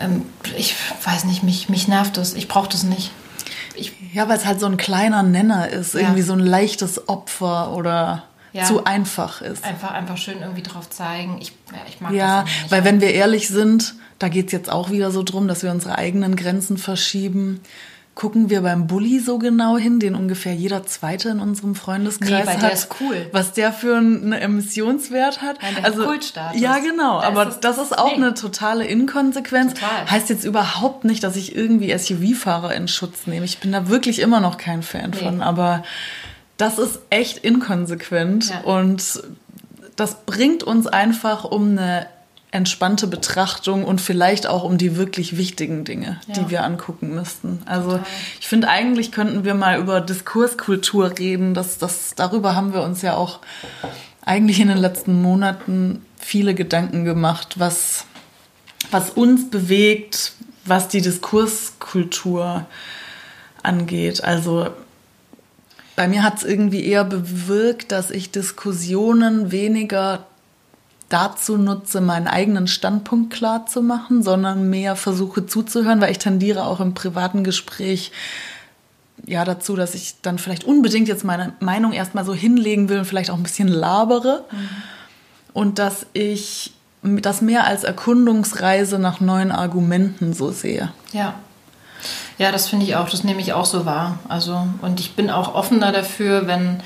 Ähm, 0.00 0.24
ich 0.56 0.74
weiß 1.04 1.24
nicht, 1.24 1.42
mich, 1.42 1.68
mich 1.68 1.88
nervt 1.88 2.16
das, 2.16 2.34
ich 2.34 2.48
brauche 2.48 2.68
das 2.68 2.84
nicht. 2.84 3.10
Ich, 3.76 3.92
ja, 4.12 4.28
weil 4.28 4.36
es 4.36 4.44
halt 4.44 4.60
so 4.60 4.66
ein 4.66 4.76
kleiner 4.76 5.22
Nenner 5.22 5.68
ist, 5.68 5.94
ja. 5.94 6.00
irgendwie 6.00 6.22
so 6.22 6.32
ein 6.32 6.40
leichtes 6.40 7.08
Opfer 7.08 7.72
oder 7.72 8.24
ja. 8.52 8.64
zu 8.64 8.84
einfach 8.84 9.40
ist. 9.40 9.64
Einfach, 9.64 9.92
einfach 9.92 10.16
schön 10.16 10.40
irgendwie 10.40 10.62
drauf 10.62 10.90
zeigen. 10.90 11.38
Ich, 11.40 11.52
ja, 11.70 11.78
ich 11.88 12.00
mag 12.00 12.12
ja, 12.12 12.42
das 12.42 12.50
nicht. 12.50 12.70
weil 12.70 12.84
wenn 12.84 13.00
wir 13.00 13.12
ehrlich 13.12 13.48
sind, 13.48 13.94
da 14.18 14.28
geht 14.28 14.46
es 14.46 14.52
jetzt 14.52 14.70
auch 14.70 14.90
wieder 14.90 15.10
so 15.10 15.22
drum, 15.22 15.48
dass 15.48 15.62
wir 15.62 15.70
unsere 15.70 15.96
eigenen 15.96 16.36
Grenzen 16.36 16.76
verschieben 16.76 17.60
gucken 18.14 18.50
wir 18.50 18.60
beim 18.60 18.86
Bulli 18.86 19.20
so 19.20 19.38
genau 19.38 19.78
hin, 19.78 19.98
den 19.98 20.14
ungefähr 20.14 20.54
jeder 20.54 20.84
Zweite 20.84 21.30
in 21.30 21.40
unserem 21.40 21.74
Freundeskreis 21.74 22.30
nee, 22.30 22.46
weil 22.46 22.56
hat. 22.56 22.62
Der 22.62 22.72
ist 22.72 22.88
cool. 23.00 23.26
Was 23.32 23.52
der 23.52 23.72
für 23.72 23.96
einen 23.96 24.32
Emissionswert 24.32 25.40
hat. 25.40 25.56
Nein, 25.62 25.76
der 25.76 25.84
also, 25.86 26.06
hat. 26.06 26.56
Ja, 26.56 26.78
genau. 26.78 27.20
Da 27.20 27.26
aber 27.26 27.48
ist 27.48 27.60
das, 27.60 27.76
das, 27.76 27.86
ist 27.86 27.98
auch 27.98 28.16
nee. 28.16 28.22
eine 28.22 28.34
totale 28.34 28.84
Inkonsequenz. 28.84 29.74
Total. 29.74 30.10
Heißt 30.10 30.28
jetzt 30.28 30.44
überhaupt 30.44 31.04
nicht, 31.04 31.24
dass 31.24 31.36
ich 31.36 31.56
irgendwie 31.56 31.96
SUV-Fahrer 31.96 32.74
in 32.74 32.86
Schutz 32.86 33.26
nehme. 33.26 33.46
Ich 33.46 33.58
bin 33.58 33.72
da 33.72 33.88
wirklich 33.88 34.18
immer 34.18 34.40
noch 34.40 34.58
kein 34.58 34.82
Fan 34.82 35.10
nee. 35.10 35.16
von. 35.16 35.40
Aber 35.40 35.82
das 36.58 36.78
ist 36.78 37.00
echt 37.08 37.38
inkonsequent. 37.38 38.50
Ja. 38.50 38.60
Und 38.60 39.22
das 39.96 40.24
bringt 40.26 40.62
uns 40.62 40.86
einfach 40.86 41.44
um 41.44 41.70
eine 41.78 42.06
entspannte 42.52 43.06
Betrachtung 43.06 43.82
und 43.84 44.00
vielleicht 44.00 44.46
auch 44.46 44.62
um 44.62 44.76
die 44.76 44.96
wirklich 44.96 45.38
wichtigen 45.38 45.84
Dinge, 45.84 46.20
ja. 46.28 46.34
die 46.34 46.50
wir 46.50 46.64
angucken 46.64 47.14
müssten. 47.14 47.62
Also 47.64 47.92
Total. 47.92 48.06
ich 48.40 48.46
finde, 48.46 48.68
eigentlich 48.68 49.10
könnten 49.10 49.44
wir 49.44 49.54
mal 49.54 49.80
über 49.80 50.02
Diskurskultur 50.02 51.18
reden. 51.18 51.54
Das, 51.54 51.78
das, 51.78 52.14
darüber 52.14 52.54
haben 52.54 52.74
wir 52.74 52.82
uns 52.82 53.00
ja 53.00 53.16
auch 53.16 53.40
eigentlich 54.20 54.60
in 54.60 54.68
den 54.68 54.76
letzten 54.76 55.20
Monaten 55.20 56.04
viele 56.18 56.54
Gedanken 56.54 57.04
gemacht, 57.04 57.58
was, 57.58 58.04
was 58.90 59.10
uns 59.10 59.48
bewegt, 59.50 60.34
was 60.66 60.88
die 60.88 61.00
Diskurskultur 61.00 62.66
angeht. 63.62 64.22
Also 64.22 64.68
bei 65.96 66.06
mir 66.06 66.22
hat 66.22 66.36
es 66.36 66.44
irgendwie 66.44 66.84
eher 66.84 67.04
bewirkt, 67.04 67.92
dass 67.92 68.10
ich 68.10 68.30
Diskussionen 68.30 69.52
weniger 69.52 70.26
dazu 71.12 71.56
nutze, 71.56 72.00
meinen 72.00 72.26
eigenen 72.26 72.66
Standpunkt 72.66 73.32
klar 73.32 73.66
zu 73.66 73.82
machen, 73.82 74.22
sondern 74.22 74.70
mehr 74.70 74.96
versuche 74.96 75.46
zuzuhören, 75.46 76.00
weil 76.00 76.10
ich 76.10 76.18
tendiere 76.18 76.64
auch 76.64 76.80
im 76.80 76.94
privaten 76.94 77.44
Gespräch 77.44 78.12
ja 79.26 79.44
dazu, 79.44 79.76
dass 79.76 79.94
ich 79.94 80.16
dann 80.22 80.38
vielleicht 80.38 80.64
unbedingt 80.64 81.08
jetzt 81.08 81.24
meine 81.24 81.52
Meinung 81.60 81.92
erstmal 81.92 82.24
so 82.24 82.34
hinlegen 82.34 82.88
will 82.88 82.98
und 82.98 83.04
vielleicht 83.04 83.30
auch 83.30 83.36
ein 83.36 83.42
bisschen 83.42 83.68
labere 83.68 84.44
mhm. 84.50 84.68
und 85.52 85.78
dass 85.78 86.06
ich 86.12 86.72
das 87.02 87.42
mehr 87.42 87.66
als 87.66 87.84
Erkundungsreise 87.84 88.98
nach 88.98 89.20
neuen 89.20 89.52
Argumenten 89.52 90.32
so 90.32 90.50
sehe. 90.50 90.92
Ja. 91.12 91.34
Ja, 92.38 92.50
das 92.50 92.68
finde 92.68 92.86
ich 92.86 92.96
auch, 92.96 93.08
das 93.08 93.22
nehme 93.22 93.40
ich 93.40 93.52
auch 93.52 93.66
so 93.66 93.86
wahr. 93.86 94.18
Also, 94.28 94.66
und 94.80 94.98
ich 94.98 95.14
bin 95.14 95.30
auch 95.30 95.54
offener 95.54 95.92
dafür, 95.92 96.46
wenn 96.48 96.80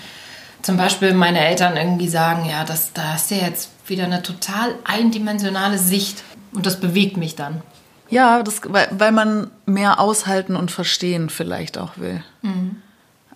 zum 0.66 0.76
Beispiel 0.76 1.14
meine 1.14 1.46
Eltern 1.46 1.76
irgendwie 1.76 2.08
sagen, 2.08 2.44
ja, 2.44 2.64
das, 2.64 2.92
da 2.92 3.14
ist 3.14 3.30
ja 3.30 3.36
jetzt 3.36 3.70
wieder 3.86 4.02
eine 4.02 4.20
total 4.22 4.74
eindimensionale 4.82 5.78
Sicht 5.78 6.24
und 6.52 6.66
das 6.66 6.80
bewegt 6.80 7.16
mich 7.16 7.36
dann. 7.36 7.62
Ja, 8.10 8.42
das, 8.42 8.60
weil, 8.64 8.88
weil 8.90 9.12
man 9.12 9.52
mehr 9.64 10.00
aushalten 10.00 10.56
und 10.56 10.72
verstehen 10.72 11.30
vielleicht 11.30 11.78
auch 11.78 11.98
will. 11.98 12.20
Mhm. 12.42 12.82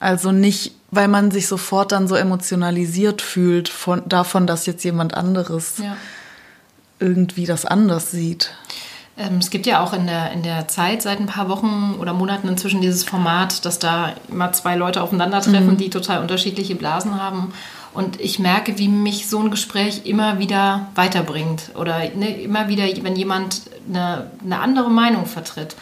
Also 0.01 0.33
nicht, 0.33 0.73
weil 0.91 1.07
man 1.07 1.31
sich 1.31 1.47
sofort 1.47 1.93
dann 1.93 2.09
so 2.09 2.17
emotionalisiert 2.17 3.23
fühlt 3.23 3.69
von, 3.69 4.03
davon, 4.09 4.49
dass 4.49 4.67
jetzt 4.67 4.83
jemand 4.83 5.15
anderes 5.15 5.79
ja. 5.79 5.97
irgendwie 6.99 7.47
das 7.47 7.65
anders 7.65 8.11
sieht. 8.11 8.55
Ähm, 9.19 9.39
es 9.39 9.51
gibt 9.51 9.67
ja 9.67 9.83
auch 9.83 9.93
in 9.93 10.07
der, 10.07 10.33
in 10.33 10.43
der 10.43 10.69
Zeit 10.69 11.03
seit 11.03 11.21
ein 11.21 11.27
paar 11.27 11.49
Wochen 11.49 11.97
oder 11.99 12.13
Monaten 12.13 12.49
inzwischen 12.49 12.81
dieses 12.81 13.05
Format, 13.05 13.65
dass 13.65 13.79
da 13.79 14.15
immer 14.29 14.53
zwei 14.53 14.77
Leute 14.77 15.03
aufeinandertreffen, 15.03 15.73
mhm. 15.73 15.77
die 15.77 15.91
total 15.91 16.21
unterschiedliche 16.21 16.75
Blasen 16.75 17.21
haben. 17.21 17.53
Und 17.93 18.21
ich 18.21 18.39
merke, 18.39 18.79
wie 18.79 18.89
mich 18.89 19.29
so 19.29 19.41
ein 19.41 19.51
Gespräch 19.51 20.03
immer 20.05 20.39
wieder 20.39 20.89
weiterbringt. 20.95 21.73
Oder 21.75 21.99
ne, 22.15 22.41
immer 22.41 22.69
wieder, 22.69 22.85
wenn 23.03 23.17
jemand 23.17 23.63
eine, 23.89 24.31
eine 24.45 24.61
andere 24.61 24.91
Meinung 24.91 25.27
vertritt. 25.27 25.75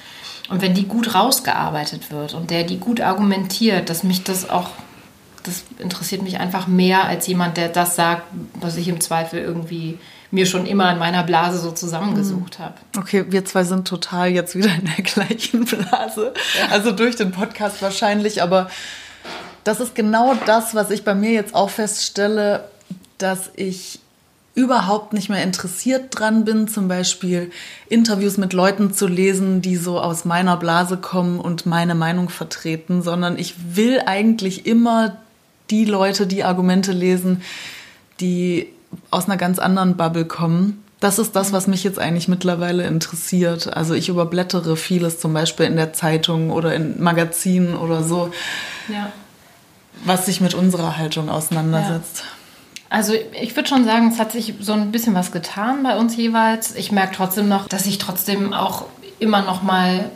Und 0.49 0.63
wenn 0.63 0.73
die 0.73 0.87
gut 0.87 1.15
rausgearbeitet 1.15 2.11
wird 2.11 2.33
und 2.33 2.51
der 2.51 2.65
die 2.65 2.79
gut 2.79 3.03
argumentiert, 3.03 3.91
dass 3.91 4.03
mich 4.03 4.25
das 4.25 4.49
auch, 4.49 4.71
das 5.43 5.65
interessiert 5.79 6.23
mich 6.23 6.41
einfach 6.41 6.67
mehr 6.67 7.05
als 7.05 7.27
jemand, 7.27 7.59
der 7.59 7.69
das 7.69 7.97
sagt, 7.97 8.23
was 8.55 8.77
ich 8.77 8.89
im 8.89 9.01
Zweifel 9.03 9.41
irgendwie 9.41 9.99
mir 10.31 10.47
schon 10.47 10.67
immer 10.67 10.93
in 10.93 10.99
meiner 10.99 11.23
Blase 11.23 11.59
so 11.59 11.71
zusammengesucht 11.71 12.59
habe. 12.59 12.75
Okay, 12.97 13.25
wir 13.31 13.45
zwei 13.45 13.65
sind 13.65 13.89
total 13.89 14.29
jetzt 14.29 14.55
wieder 14.55 14.71
in 14.75 14.91
der 14.97 15.05
gleichen 15.05 15.65
Blase. 15.65 16.35
Ja. 16.59 16.69
Also 16.71 16.93
durch 16.93 17.17
den 17.17 17.33
Podcast 17.33 17.81
wahrscheinlich, 17.81 18.43
aber 18.43 18.71
das 19.65 19.81
ist 19.81 19.95
genau 19.95 20.35
das, 20.47 20.75
was 20.75 20.91
ich 20.91 21.05
bei 21.05 21.15
mir 21.15 21.33
jetzt 21.33 21.55
auch 21.55 21.71
feststelle, 21.71 22.65
dass 23.17 23.51
ich 23.57 24.01
überhaupt 24.55 25.13
nicht 25.13 25.29
mehr 25.29 25.43
interessiert 25.43 26.19
dran 26.19 26.45
bin, 26.45 26.67
zum 26.67 26.89
Beispiel 26.89 27.51
Interviews 27.89 28.39
mit 28.39 28.53
Leuten 28.53 28.93
zu 28.93 29.07
lesen, 29.07 29.63
die 29.63 29.77
so 29.77 30.01
aus 30.01 30.25
meiner 30.25 30.57
Blase 30.57 30.97
kommen 30.97 31.39
und 31.39 31.65
meine 31.65 31.95
Meinung 31.95 32.29
vertreten, 32.29 33.03
sondern 33.03 33.39
ich 33.39 33.55
will 33.77 34.03
eigentlich 34.05 34.67
immer 34.67 35.17
die 35.71 35.85
Leute, 35.85 36.27
die 36.27 36.43
Argumente 36.43 36.93
lesen, 36.93 37.43
die 38.21 38.69
aus 39.11 39.27
einer 39.27 39.37
ganz 39.37 39.59
anderen 39.59 39.97
Bubble 39.97 40.25
kommen. 40.25 40.83
Das 41.01 41.19
ist 41.19 41.37
das, 41.37 41.53
was 41.53 41.67
mich 41.67 41.85
jetzt 41.85 41.99
eigentlich 41.99 42.27
mittlerweile 42.27 42.85
interessiert. 42.85 43.77
Also 43.77 43.95
ich 43.95 44.09
überblättere 44.09 44.77
vieles 44.77 45.21
zum 45.21 45.33
Beispiel 45.33 45.67
in 45.67 45.77
der 45.77 45.93
Zeitung 45.93 46.51
oder 46.51 46.75
in 46.75 47.01
Magazinen 47.01 47.77
oder 47.77 48.03
so. 48.03 48.31
Ja 48.89 49.13
was 50.05 50.27
sich 50.27 50.41
mit 50.41 50.55
unserer 50.55 50.97
Haltung 50.97 51.29
auseinandersetzt. 51.29 52.19
Ja. 52.19 52.25
Also 52.91 53.13
ich 53.41 53.55
würde 53.55 53.69
schon 53.69 53.85
sagen, 53.85 54.11
es 54.11 54.19
hat 54.19 54.33
sich 54.33 54.55
so 54.61 54.73
ein 54.73 54.91
bisschen 54.93 55.15
was 55.15 55.31
getan 55.31 55.83
bei 55.83 55.97
uns 55.97 56.17
jeweils. 56.17 56.75
Ich 56.75 56.91
merke 56.91 57.17
trotzdem 57.17 57.49
noch, 57.49 57.69
dass 57.69 57.87
ich 57.87 57.99
trotzdem 57.99 58.55
auch 58.55 58.87
immer 59.19 59.43
noch 59.43 59.63
mal 59.63 60.11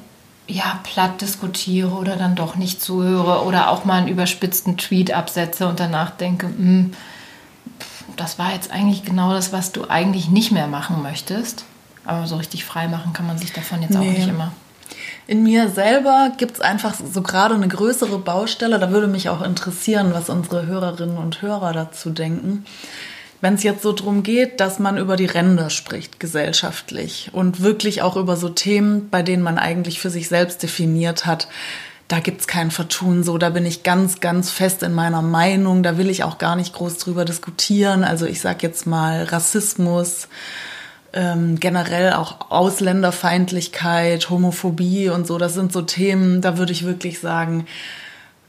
ja, 0.48 0.80
platt 0.82 1.20
diskutiere 1.20 1.90
oder 1.90 2.16
dann 2.16 2.34
doch 2.34 2.56
nicht 2.56 2.80
zuhöre 2.82 3.44
oder 3.44 3.70
auch 3.70 3.84
mal 3.84 3.98
einen 3.98 4.08
überspitzten 4.08 4.76
Tweet 4.78 5.12
absetze 5.12 5.68
und 5.68 5.80
danach 5.80 6.10
denke, 6.10 6.46
hm, 6.46 6.92
das 8.16 8.38
war 8.38 8.52
jetzt 8.52 8.70
eigentlich 8.70 9.04
genau 9.04 9.32
das, 9.32 9.52
was 9.52 9.72
du 9.72 9.88
eigentlich 9.88 10.28
nicht 10.28 10.52
mehr 10.52 10.66
machen 10.66 11.02
möchtest. 11.02 11.64
Aber 12.04 12.26
so 12.26 12.36
richtig 12.36 12.64
frei 12.64 12.88
machen 12.88 13.12
kann 13.12 13.26
man 13.26 13.38
sich 13.38 13.52
davon 13.52 13.82
jetzt 13.82 13.92
nee. 13.92 13.98
auch 13.98 14.12
nicht 14.12 14.28
immer. 14.28 14.52
In 15.26 15.42
mir 15.42 15.68
selber 15.68 16.32
gibt 16.36 16.56
es 16.56 16.60
einfach 16.60 16.94
so 16.94 17.22
gerade 17.22 17.54
eine 17.54 17.68
größere 17.68 18.18
Baustelle. 18.18 18.78
Da 18.78 18.90
würde 18.90 19.06
mich 19.06 19.28
auch 19.28 19.42
interessieren, 19.42 20.12
was 20.12 20.28
unsere 20.28 20.66
Hörerinnen 20.66 21.16
und 21.16 21.42
Hörer 21.42 21.72
dazu 21.72 22.10
denken. 22.10 22.64
wenn 23.40 23.54
es 23.54 23.64
jetzt 23.64 23.82
so 23.82 23.92
drum 23.92 24.22
geht, 24.22 24.60
dass 24.60 24.78
man 24.78 24.96
über 24.96 25.16
die 25.16 25.26
Ränder 25.26 25.68
spricht 25.68 26.20
gesellschaftlich 26.20 27.30
und 27.32 27.60
wirklich 27.60 28.00
auch 28.00 28.16
über 28.16 28.36
so 28.36 28.48
Themen, 28.48 29.10
bei 29.10 29.22
denen 29.22 29.42
man 29.42 29.58
eigentlich 29.58 29.98
für 29.98 30.10
sich 30.10 30.28
selbst 30.28 30.62
definiert 30.62 31.26
hat, 31.26 31.48
da 32.08 32.20
gibt's 32.20 32.46
kein 32.46 32.70
Vertun 32.70 33.24
so, 33.24 33.38
da 33.38 33.50
bin 33.50 33.64
ich 33.64 33.82
ganz, 33.82 34.20
ganz 34.20 34.50
fest 34.50 34.82
in 34.82 34.92
meiner 34.92 35.22
Meinung, 35.22 35.82
da 35.82 35.96
will 35.96 36.10
ich 36.10 36.24
auch 36.24 36.38
gar 36.38 36.56
nicht 36.56 36.74
groß 36.74 36.98
drüber 36.98 37.24
diskutieren. 37.24 38.04
Also 38.04 38.26
ich 38.26 38.40
sag 38.40 38.62
jetzt 38.62 38.86
mal 38.86 39.24
Rassismus, 39.24 40.28
ähm, 41.14 41.58
generell 41.58 42.12
auch 42.12 42.50
Ausländerfeindlichkeit, 42.50 44.30
Homophobie 44.30 45.08
und 45.08 45.26
so, 45.26 45.38
das 45.38 45.54
sind 45.54 45.72
so 45.72 45.82
Themen, 45.82 46.40
da 46.40 46.58
würde 46.58 46.72
ich 46.72 46.84
wirklich 46.84 47.20
sagen, 47.20 47.66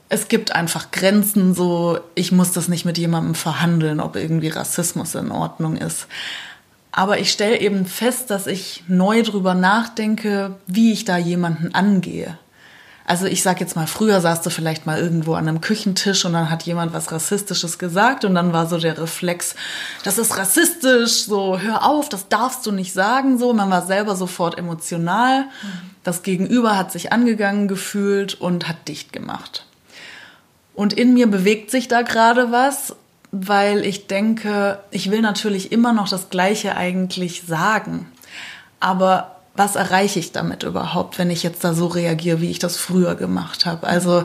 es 0.08 0.28
gibt 0.28 0.54
einfach 0.54 0.90
Grenzen, 0.90 1.54
so 1.54 1.98
ich 2.14 2.32
muss 2.32 2.52
das 2.52 2.68
nicht 2.68 2.84
mit 2.84 2.98
jemandem 2.98 3.34
verhandeln, 3.34 4.00
ob 4.00 4.16
irgendwie 4.16 4.48
Rassismus 4.48 5.14
in 5.14 5.30
Ordnung 5.30 5.76
ist. 5.76 6.06
Aber 6.92 7.18
ich 7.18 7.32
stelle 7.32 7.58
eben 7.58 7.86
fest, 7.86 8.30
dass 8.30 8.46
ich 8.46 8.84
neu 8.86 9.22
drüber 9.22 9.54
nachdenke, 9.54 10.54
wie 10.66 10.92
ich 10.92 11.04
da 11.04 11.16
jemanden 11.16 11.74
angehe. 11.74 12.38
Also 13.06 13.26
ich 13.26 13.42
sag 13.42 13.60
jetzt 13.60 13.76
mal, 13.76 13.86
früher 13.86 14.20
saß 14.22 14.40
du 14.40 14.48
vielleicht 14.48 14.86
mal 14.86 14.98
irgendwo 14.98 15.34
an 15.34 15.46
einem 15.46 15.60
Küchentisch 15.60 16.24
und 16.24 16.32
dann 16.32 16.50
hat 16.50 16.62
jemand 16.62 16.94
was 16.94 17.12
Rassistisches 17.12 17.78
gesagt 17.78 18.24
und 18.24 18.34
dann 18.34 18.54
war 18.54 18.66
so 18.66 18.78
der 18.78 18.98
Reflex, 18.98 19.54
das 20.04 20.16
ist 20.16 20.38
rassistisch, 20.38 21.24
so 21.24 21.58
hör 21.58 21.84
auf, 21.84 22.08
das 22.08 22.28
darfst 22.28 22.64
du 22.64 22.72
nicht 22.72 22.94
sagen, 22.94 23.38
so. 23.38 23.52
Man 23.52 23.70
war 23.70 23.84
selber 23.84 24.16
sofort 24.16 24.56
emotional. 24.56 25.44
Das 26.02 26.22
Gegenüber 26.22 26.78
hat 26.78 26.92
sich 26.92 27.12
angegangen 27.12 27.68
gefühlt 27.68 28.40
und 28.40 28.68
hat 28.68 28.88
dicht 28.88 29.12
gemacht. 29.12 29.66
Und 30.74 30.94
in 30.94 31.12
mir 31.12 31.26
bewegt 31.26 31.70
sich 31.70 31.88
da 31.88 32.02
gerade 32.02 32.52
was, 32.52 32.96
weil 33.30 33.84
ich 33.84 34.06
denke, 34.06 34.78
ich 34.90 35.10
will 35.10 35.20
natürlich 35.20 35.72
immer 35.72 35.92
noch 35.92 36.08
das 36.08 36.30
Gleiche 36.30 36.76
eigentlich 36.76 37.42
sagen. 37.46 38.06
Aber 38.80 39.33
was 39.56 39.76
erreiche 39.76 40.18
ich 40.18 40.32
damit 40.32 40.62
überhaupt, 40.62 41.18
wenn 41.18 41.30
ich 41.30 41.42
jetzt 41.42 41.62
da 41.64 41.74
so 41.74 41.86
reagiere, 41.86 42.40
wie 42.40 42.50
ich 42.50 42.58
das 42.58 42.76
früher 42.76 43.14
gemacht 43.14 43.66
habe? 43.66 43.86
Also 43.86 44.24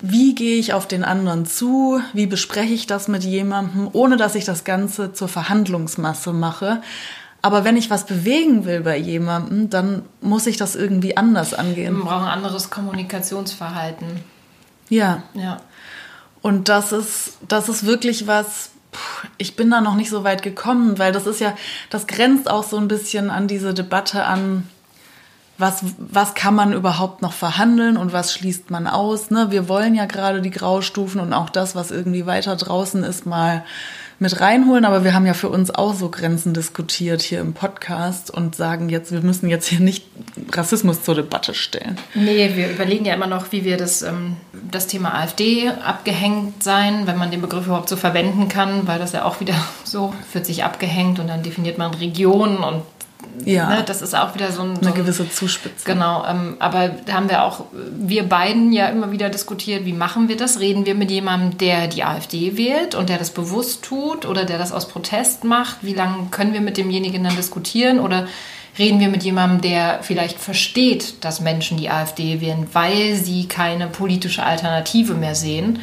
wie 0.00 0.34
gehe 0.34 0.58
ich 0.58 0.72
auf 0.72 0.88
den 0.88 1.04
anderen 1.04 1.44
zu? 1.44 2.00
Wie 2.14 2.26
bespreche 2.26 2.72
ich 2.72 2.86
das 2.86 3.06
mit 3.06 3.22
jemandem, 3.22 3.88
ohne 3.92 4.16
dass 4.16 4.34
ich 4.34 4.44
das 4.44 4.64
Ganze 4.64 5.12
zur 5.12 5.28
Verhandlungsmasse 5.28 6.32
mache? 6.32 6.80
Aber 7.42 7.64
wenn 7.64 7.76
ich 7.76 7.90
was 7.90 8.06
bewegen 8.06 8.64
will 8.64 8.80
bei 8.80 8.96
jemandem, 8.96 9.70
dann 9.70 10.02
muss 10.20 10.46
ich 10.46 10.56
das 10.56 10.74
irgendwie 10.74 11.16
anders 11.16 11.54
angehen. 11.54 11.96
Wir 11.96 12.04
brauchen 12.04 12.24
ein 12.24 12.38
anderes 12.38 12.70
Kommunikationsverhalten. 12.70 14.20
Ja. 14.88 15.22
Ja. 15.34 15.58
Und 16.42 16.68
das 16.68 16.92
ist, 16.92 17.38
das 17.46 17.68
ist 17.68 17.84
wirklich 17.84 18.26
was, 18.26 18.70
ich 19.38 19.56
bin 19.56 19.70
da 19.70 19.80
noch 19.80 19.94
nicht 19.94 20.10
so 20.10 20.24
weit 20.24 20.42
gekommen, 20.42 20.98
weil 20.98 21.12
das 21.12 21.26
ist 21.26 21.40
ja, 21.40 21.54
das 21.90 22.06
grenzt 22.06 22.50
auch 22.50 22.64
so 22.64 22.76
ein 22.76 22.88
bisschen 22.88 23.30
an 23.30 23.46
diese 23.46 23.74
Debatte 23.74 24.24
an, 24.24 24.68
was, 25.58 25.84
was 25.98 26.34
kann 26.34 26.54
man 26.54 26.72
überhaupt 26.72 27.22
noch 27.22 27.32
verhandeln 27.32 27.96
und 27.96 28.12
was 28.12 28.32
schließt 28.32 28.70
man 28.70 28.86
aus. 28.86 29.30
Ne? 29.30 29.50
Wir 29.50 29.68
wollen 29.68 29.94
ja 29.94 30.06
gerade 30.06 30.40
die 30.40 30.50
Graustufen 30.50 31.20
und 31.20 31.32
auch 31.32 31.50
das, 31.50 31.74
was 31.74 31.90
irgendwie 31.90 32.26
weiter 32.26 32.56
draußen 32.56 33.04
ist, 33.04 33.26
mal 33.26 33.64
mit 34.20 34.38
reinholen, 34.38 34.84
aber 34.84 35.02
wir 35.02 35.14
haben 35.14 35.24
ja 35.24 35.32
für 35.32 35.48
uns 35.48 35.70
auch 35.70 35.94
so 35.94 36.10
Grenzen 36.10 36.52
diskutiert 36.52 37.22
hier 37.22 37.40
im 37.40 37.54
Podcast 37.54 38.30
und 38.30 38.54
sagen 38.54 38.90
jetzt, 38.90 39.12
wir 39.12 39.22
müssen 39.22 39.48
jetzt 39.48 39.66
hier 39.66 39.80
nicht 39.80 40.04
Rassismus 40.52 41.02
zur 41.02 41.14
Debatte 41.14 41.54
stellen. 41.54 41.96
Nee, 42.14 42.50
wir 42.54 42.70
überlegen 42.70 43.06
ja 43.06 43.14
immer 43.14 43.26
noch, 43.26 43.50
wie 43.50 43.64
wir 43.64 43.78
das, 43.78 44.02
ähm, 44.02 44.36
das 44.70 44.86
Thema 44.86 45.14
AfD 45.14 45.70
abgehängt 45.70 46.62
sein, 46.62 47.06
wenn 47.06 47.16
man 47.16 47.30
den 47.30 47.40
Begriff 47.40 47.66
überhaupt 47.66 47.88
so 47.88 47.96
verwenden 47.96 48.48
kann, 48.48 48.86
weil 48.86 48.98
das 48.98 49.12
ja 49.12 49.24
auch 49.24 49.40
wieder 49.40 49.54
so 49.84 50.12
wird 50.34 50.44
sich 50.44 50.64
abgehängt 50.64 51.18
und 51.18 51.28
dann 51.28 51.42
definiert 51.42 51.78
man 51.78 51.94
Regionen 51.94 52.58
und 52.58 52.82
ja. 53.44 53.68
Ne, 53.68 53.82
das 53.84 54.02
ist 54.02 54.14
auch 54.14 54.34
wieder 54.34 54.52
so, 54.52 54.62
ein, 54.62 54.76
so 54.76 54.82
eine 54.82 54.92
gewisse 54.92 55.28
Zuspitzung. 55.28 55.94
Genau, 55.94 56.24
ähm, 56.26 56.56
aber 56.58 56.88
da 56.88 57.14
haben 57.14 57.28
wir 57.28 57.44
auch, 57.44 57.64
wir 57.72 58.28
beiden 58.28 58.72
ja 58.72 58.86
immer 58.88 59.12
wieder 59.12 59.30
diskutiert, 59.30 59.84
wie 59.84 59.92
machen 59.92 60.28
wir 60.28 60.36
das? 60.36 60.60
Reden 60.60 60.86
wir 60.86 60.94
mit 60.94 61.10
jemandem, 61.10 61.58
der 61.58 61.88
die 61.88 62.04
AfD 62.04 62.56
wählt 62.56 62.94
und 62.94 63.08
der 63.08 63.18
das 63.18 63.30
bewusst 63.30 63.82
tut 63.82 64.26
oder 64.26 64.44
der 64.44 64.58
das 64.58 64.72
aus 64.72 64.88
Protest 64.88 65.44
macht? 65.44 65.78
Wie 65.82 65.94
lange 65.94 66.28
können 66.30 66.52
wir 66.52 66.60
mit 66.60 66.76
demjenigen 66.76 67.24
dann 67.24 67.36
diskutieren? 67.36 68.00
Oder 68.00 68.26
reden 68.78 69.00
wir 69.00 69.08
mit 69.08 69.22
jemandem, 69.22 69.60
der 69.60 70.00
vielleicht 70.02 70.38
versteht, 70.38 71.24
dass 71.24 71.40
Menschen 71.40 71.78
die 71.78 71.90
AfD 71.90 72.40
wählen, 72.40 72.66
weil 72.72 73.14
sie 73.14 73.46
keine 73.46 73.86
politische 73.86 74.42
Alternative 74.42 75.14
mehr 75.14 75.34
sehen? 75.34 75.80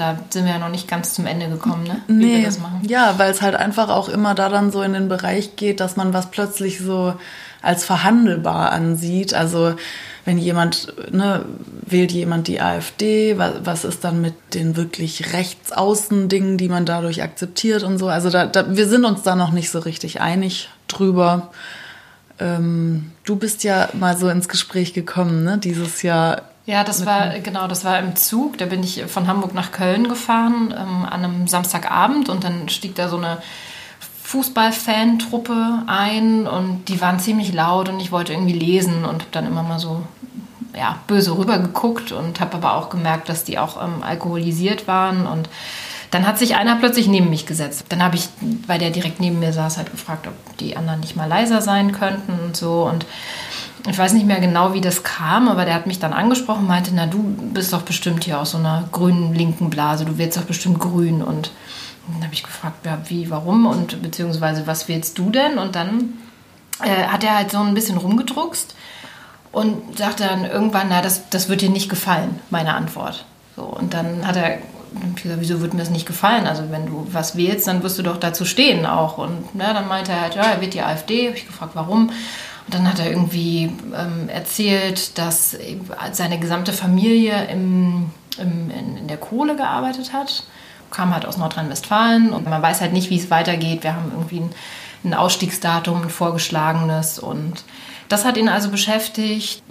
Da 0.00 0.18
sind 0.30 0.46
wir 0.46 0.52
ja 0.52 0.58
noch 0.58 0.70
nicht 0.70 0.88
ganz 0.88 1.14
zum 1.14 1.26
Ende 1.26 1.48
gekommen, 1.48 1.84
ne? 1.84 2.00
Wie 2.06 2.12
nee, 2.12 2.36
wir 2.38 2.46
das 2.46 2.58
machen. 2.58 2.80
Ja, 2.88 3.14
weil 3.18 3.30
es 3.30 3.42
halt 3.42 3.54
einfach 3.54 3.88
auch 3.88 4.08
immer 4.08 4.34
da 4.34 4.48
dann 4.48 4.72
so 4.72 4.82
in 4.82 4.94
den 4.94 5.08
Bereich 5.08 5.56
geht, 5.56 5.80
dass 5.80 5.96
man 5.96 6.12
was 6.12 6.30
plötzlich 6.30 6.78
so 6.78 7.14
als 7.62 7.84
verhandelbar 7.84 8.72
ansieht. 8.72 9.34
Also 9.34 9.74
wenn 10.24 10.38
jemand, 10.38 10.92
ne, 11.12 11.44
wählt 11.82 12.12
jemand 12.12 12.48
die 12.48 12.60
AfD, 12.60 13.38
was, 13.38 13.54
was 13.64 13.84
ist 13.84 14.04
dann 14.04 14.20
mit 14.20 14.34
den 14.54 14.76
wirklich 14.76 15.32
rechtsaußen 15.32 16.28
Dingen, 16.28 16.56
die 16.56 16.68
man 16.68 16.86
dadurch 16.86 17.22
akzeptiert 17.22 17.82
und 17.82 17.98
so. 17.98 18.08
Also 18.08 18.30
da, 18.30 18.46
da, 18.46 18.76
wir 18.76 18.88
sind 18.88 19.04
uns 19.04 19.22
da 19.22 19.34
noch 19.34 19.52
nicht 19.52 19.70
so 19.70 19.78
richtig 19.80 20.20
einig 20.20 20.68
drüber. 20.88 21.50
Ähm, 22.38 23.12
du 23.24 23.36
bist 23.36 23.64
ja 23.64 23.88
mal 23.92 24.16
so 24.16 24.28
ins 24.28 24.48
Gespräch 24.48 24.92
gekommen, 24.92 25.44
ne, 25.44 25.58
dieses 25.58 26.02
Jahr 26.02 26.42
ja, 26.70 26.84
das 26.84 27.04
war 27.04 27.40
genau, 27.40 27.66
das 27.66 27.84
war 27.84 27.98
im 27.98 28.14
Zug. 28.14 28.58
Da 28.58 28.66
bin 28.66 28.84
ich 28.84 29.04
von 29.06 29.26
Hamburg 29.26 29.54
nach 29.54 29.72
Köln 29.72 30.08
gefahren 30.08 30.72
ähm, 30.76 31.04
an 31.04 31.24
einem 31.24 31.48
Samstagabend 31.48 32.28
und 32.28 32.44
dann 32.44 32.68
stieg 32.68 32.94
da 32.94 33.08
so 33.08 33.16
eine 33.16 33.38
Fußballfan-Truppe 34.22 35.82
ein 35.88 36.46
und 36.46 36.84
die 36.84 37.00
waren 37.00 37.18
ziemlich 37.18 37.52
laut 37.52 37.88
und 37.88 37.98
ich 37.98 38.12
wollte 38.12 38.32
irgendwie 38.32 38.52
lesen 38.52 39.04
und 39.04 39.22
habe 39.22 39.32
dann 39.32 39.46
immer 39.46 39.64
mal 39.64 39.80
so 39.80 40.02
ja, 40.76 41.00
böse 41.08 41.36
rübergeguckt 41.36 42.12
und 42.12 42.38
habe 42.38 42.58
aber 42.58 42.74
auch 42.74 42.88
gemerkt, 42.88 43.28
dass 43.28 43.42
die 43.42 43.58
auch 43.58 43.82
ähm, 43.82 44.04
alkoholisiert 44.04 44.86
waren 44.86 45.26
und 45.26 45.48
dann 46.12 46.26
hat 46.26 46.38
sich 46.38 46.54
einer 46.54 46.76
plötzlich 46.76 47.08
neben 47.08 47.30
mich 47.30 47.46
gesetzt. 47.46 47.84
Dann 47.88 48.02
habe 48.02 48.16
ich, 48.16 48.28
weil 48.66 48.78
der 48.78 48.90
direkt 48.90 49.20
neben 49.20 49.38
mir 49.40 49.52
saß, 49.52 49.76
halt 49.76 49.90
gefragt, 49.90 50.26
ob 50.28 50.56
die 50.58 50.76
anderen 50.76 51.00
nicht 51.00 51.16
mal 51.16 51.28
leiser 51.28 51.62
sein 51.62 51.90
könnten 51.90 52.32
und 52.44 52.56
so 52.56 52.84
und 52.84 53.06
ich 53.88 53.98
weiß 53.98 54.12
nicht 54.12 54.26
mehr 54.26 54.40
genau, 54.40 54.74
wie 54.74 54.80
das 54.80 55.02
kam, 55.02 55.48
aber 55.48 55.64
der 55.64 55.74
hat 55.74 55.86
mich 55.86 55.98
dann 55.98 56.12
angesprochen 56.12 56.60
und 56.60 56.68
meinte, 56.68 56.90
na, 56.94 57.06
du 57.06 57.22
bist 57.22 57.72
doch 57.72 57.82
bestimmt 57.82 58.24
hier 58.24 58.40
aus 58.40 58.52
so 58.52 58.58
einer 58.58 58.88
grünen 58.92 59.34
linken 59.34 59.70
Blase, 59.70 60.04
du 60.04 60.18
wirst 60.18 60.36
doch 60.36 60.42
bestimmt 60.42 60.78
grün. 60.78 61.22
Und 61.22 61.50
dann 62.08 62.22
habe 62.24 62.34
ich 62.34 62.42
gefragt, 62.42 62.84
ja, 62.84 62.98
wie, 63.08 63.30
warum 63.30 63.66
und 63.66 64.02
beziehungsweise 64.02 64.66
was 64.66 64.88
willst 64.88 65.18
du 65.18 65.30
denn? 65.30 65.58
Und 65.58 65.76
dann 65.76 66.14
äh, 66.82 67.04
hat 67.04 67.24
er 67.24 67.36
halt 67.36 67.50
so 67.50 67.58
ein 67.58 67.74
bisschen 67.74 67.96
rumgedruckst 67.96 68.74
und 69.52 69.98
sagte 69.98 70.24
dann 70.24 70.44
irgendwann, 70.44 70.88
na, 70.90 71.00
das, 71.00 71.28
das 71.30 71.48
wird 71.48 71.62
dir 71.62 71.70
nicht 71.70 71.88
gefallen, 71.88 72.38
meine 72.50 72.74
Antwort. 72.74 73.24
So, 73.56 73.62
und 73.62 73.94
dann 73.94 74.26
hat 74.26 74.36
er 74.36 74.58
gesagt, 75.22 75.40
wieso 75.40 75.60
wird 75.60 75.74
mir 75.74 75.80
das 75.80 75.90
nicht 75.90 76.06
gefallen? 76.06 76.46
Also 76.46 76.64
wenn 76.70 76.86
du 76.86 77.06
was 77.10 77.36
wählst, 77.36 77.66
dann 77.66 77.82
wirst 77.82 77.98
du 77.98 78.02
doch 78.02 78.18
dazu 78.18 78.44
stehen 78.44 78.86
auch. 78.86 79.18
Und 79.18 79.54
na, 79.54 79.72
dann 79.72 79.88
meinte 79.88 80.12
er 80.12 80.20
halt, 80.20 80.34
ja, 80.34 80.42
er 80.42 80.60
wird 80.60 80.74
die 80.74 80.82
AfD. 80.82 81.28
Habe 81.28 81.36
ich 81.36 81.46
gefragt, 81.46 81.72
warum? 81.74 82.10
Dann 82.74 82.88
hat 82.88 82.98
er 82.98 83.10
irgendwie 83.10 83.72
ähm, 83.96 84.28
erzählt, 84.28 85.18
dass 85.18 85.56
seine 86.12 86.38
gesamte 86.38 86.72
Familie 86.72 87.46
im, 87.46 88.10
im, 88.38 88.70
in, 88.70 88.96
in 88.98 89.08
der 89.08 89.16
Kohle 89.16 89.56
gearbeitet 89.56 90.12
hat. 90.12 90.44
Kam 90.90 91.14
halt 91.14 91.24
aus 91.26 91.36
Nordrhein-Westfalen 91.36 92.30
und 92.30 92.48
man 92.48 92.62
weiß 92.62 92.80
halt 92.80 92.92
nicht, 92.92 93.10
wie 93.10 93.18
es 93.18 93.30
weitergeht. 93.30 93.84
Wir 93.84 93.94
haben 93.94 94.10
irgendwie 94.12 94.40
ein, 94.40 94.50
ein 95.04 95.14
Ausstiegsdatum, 95.14 96.02
ein 96.02 96.10
vorgeschlagenes 96.10 97.18
und 97.18 97.64
das 98.08 98.24
hat 98.24 98.36
ihn 98.36 98.48
also 98.48 98.70
beschäftigt. 98.70 99.62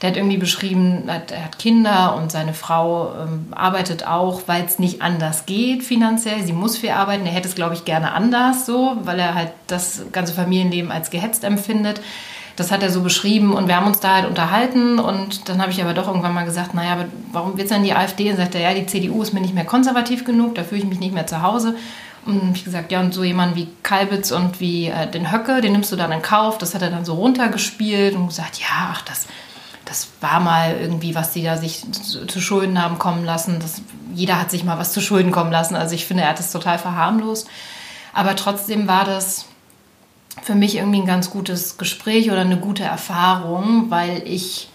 Der 0.00 0.10
hat 0.10 0.16
irgendwie 0.16 0.36
beschrieben, 0.36 1.08
er 1.08 1.44
hat 1.44 1.58
Kinder 1.58 2.16
und 2.16 2.32
seine 2.32 2.52
Frau 2.52 3.14
ähm, 3.14 3.46
arbeitet 3.52 4.06
auch, 4.06 4.42
weil 4.46 4.64
es 4.64 4.78
nicht 4.78 5.00
anders 5.00 5.46
geht 5.46 5.82
finanziell. 5.82 6.42
Sie 6.42 6.52
muss 6.52 6.76
viel 6.76 6.90
arbeiten. 6.90 7.24
Er 7.26 7.32
hätte 7.32 7.48
es, 7.48 7.54
glaube 7.54 7.74
ich, 7.74 7.84
gerne 7.84 8.12
anders 8.12 8.66
so, 8.66 8.96
weil 9.04 9.18
er 9.18 9.34
halt 9.34 9.52
das 9.66 10.02
ganze 10.12 10.34
Familienleben 10.34 10.90
als 10.90 11.10
gehetzt 11.10 11.44
empfindet. 11.44 12.00
Das 12.56 12.70
hat 12.70 12.82
er 12.82 12.90
so 12.90 13.02
beschrieben 13.02 13.52
und 13.52 13.66
wir 13.66 13.76
haben 13.76 13.86
uns 13.86 13.98
da 13.98 14.14
halt 14.14 14.26
unterhalten 14.26 15.00
und 15.00 15.48
dann 15.48 15.60
habe 15.60 15.72
ich 15.72 15.82
aber 15.82 15.92
doch 15.92 16.06
irgendwann 16.06 16.34
mal 16.34 16.44
gesagt, 16.44 16.72
naja, 16.72 16.92
aber 16.92 17.06
warum 17.32 17.56
wird 17.56 17.64
es 17.64 17.72
denn 17.72 17.82
die 17.82 17.94
AfD? 17.94 18.30
Und 18.30 18.36
sagt 18.36 18.54
er, 18.54 18.60
ja, 18.60 18.74
die 18.74 18.86
CDU 18.86 19.22
ist 19.22 19.32
mir 19.32 19.40
nicht 19.40 19.54
mehr 19.54 19.64
konservativ 19.64 20.24
genug, 20.24 20.54
da 20.54 20.62
fühle 20.62 20.82
ich 20.82 20.86
mich 20.86 21.00
nicht 21.00 21.14
mehr 21.14 21.26
zu 21.26 21.42
Hause. 21.42 21.74
Und 22.26 22.40
habe 22.42 22.56
ich 22.56 22.64
gesagt, 22.64 22.90
ja, 22.90 23.00
und 23.00 23.12
so 23.12 23.22
jemand 23.22 23.54
wie 23.54 23.68
Kalbitz 23.82 24.30
und 24.30 24.60
wie 24.60 24.86
äh, 24.86 25.10
den 25.10 25.30
Höcke, 25.30 25.60
den 25.60 25.72
nimmst 25.72 25.92
du 25.92 25.96
dann 25.96 26.12
in 26.12 26.22
Kauf. 26.22 26.56
Das 26.58 26.74
hat 26.74 26.82
er 26.82 26.90
dann 26.90 27.04
so 27.04 27.14
runtergespielt 27.14 28.14
und 28.14 28.28
gesagt, 28.28 28.60
ja, 28.60 28.92
ach, 28.92 29.02
das, 29.02 29.26
das 29.84 30.08
war 30.20 30.40
mal 30.40 30.76
irgendwie, 30.80 31.14
was 31.14 31.32
die 31.32 31.42
da 31.42 31.58
sich 31.58 31.84
zu, 31.92 32.26
zu 32.26 32.40
Schulden 32.40 32.82
haben 32.82 32.98
kommen 32.98 33.24
lassen. 33.24 33.58
Das, 33.60 33.82
jeder 34.14 34.40
hat 34.40 34.50
sich 34.50 34.64
mal 34.64 34.78
was 34.78 34.92
zu 34.92 35.02
Schulden 35.02 35.32
kommen 35.32 35.52
lassen. 35.52 35.76
Also 35.76 35.94
ich 35.94 36.06
finde, 36.06 36.22
er 36.22 36.30
hat 36.30 36.38
das 36.38 36.50
total 36.50 36.78
verharmlost. 36.78 37.48
Aber 38.14 38.36
trotzdem 38.36 38.88
war 38.88 39.04
das 39.04 39.46
für 40.42 40.54
mich 40.54 40.76
irgendwie 40.76 41.00
ein 41.00 41.06
ganz 41.06 41.30
gutes 41.30 41.78
Gespräch 41.78 42.30
oder 42.30 42.40
eine 42.40 42.58
gute 42.58 42.82
Erfahrung, 42.82 43.90
weil 43.90 44.22
ich 44.26 44.68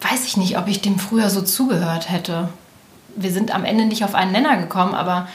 weiß 0.00 0.26
ich 0.26 0.36
nicht, 0.36 0.58
ob 0.58 0.68
ich 0.68 0.80
dem 0.80 0.98
früher 0.98 1.30
so 1.30 1.42
zugehört 1.42 2.10
hätte. 2.10 2.48
Wir 3.16 3.32
sind 3.32 3.54
am 3.54 3.64
Ende 3.64 3.86
nicht 3.86 4.04
auf 4.04 4.14
einen 4.14 4.32
Nenner 4.32 4.56
gekommen, 4.56 4.94
aber 4.94 5.28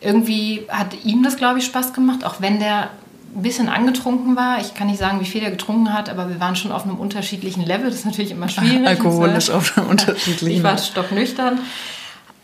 irgendwie 0.00 0.66
hat 0.68 1.04
ihm 1.04 1.22
das, 1.22 1.36
glaube 1.36 1.58
ich, 1.58 1.64
Spaß 1.64 1.92
gemacht, 1.92 2.24
auch 2.24 2.40
wenn 2.40 2.60
der 2.60 2.90
ein 3.34 3.42
bisschen 3.42 3.68
angetrunken 3.68 4.36
war. 4.36 4.60
Ich 4.60 4.74
kann 4.74 4.86
nicht 4.86 5.00
sagen, 5.00 5.20
wie 5.20 5.24
viel 5.24 5.42
er 5.42 5.50
getrunken 5.50 5.92
hat, 5.92 6.08
aber 6.08 6.28
wir 6.28 6.38
waren 6.38 6.54
schon 6.54 6.70
auf 6.70 6.84
einem 6.84 6.96
unterschiedlichen 6.96 7.64
Level. 7.64 7.86
Das 7.86 7.96
ist 7.96 8.06
natürlich 8.06 8.30
immer 8.30 8.48
schwierig. 8.48 8.86
Alkoholisch 8.86 9.50
auf 9.50 9.76
einem 9.76 9.88
unterschiedlichen 9.90 10.56
Ich 10.56 10.62
war 10.62 10.78
stocknüchtern. 10.78 11.58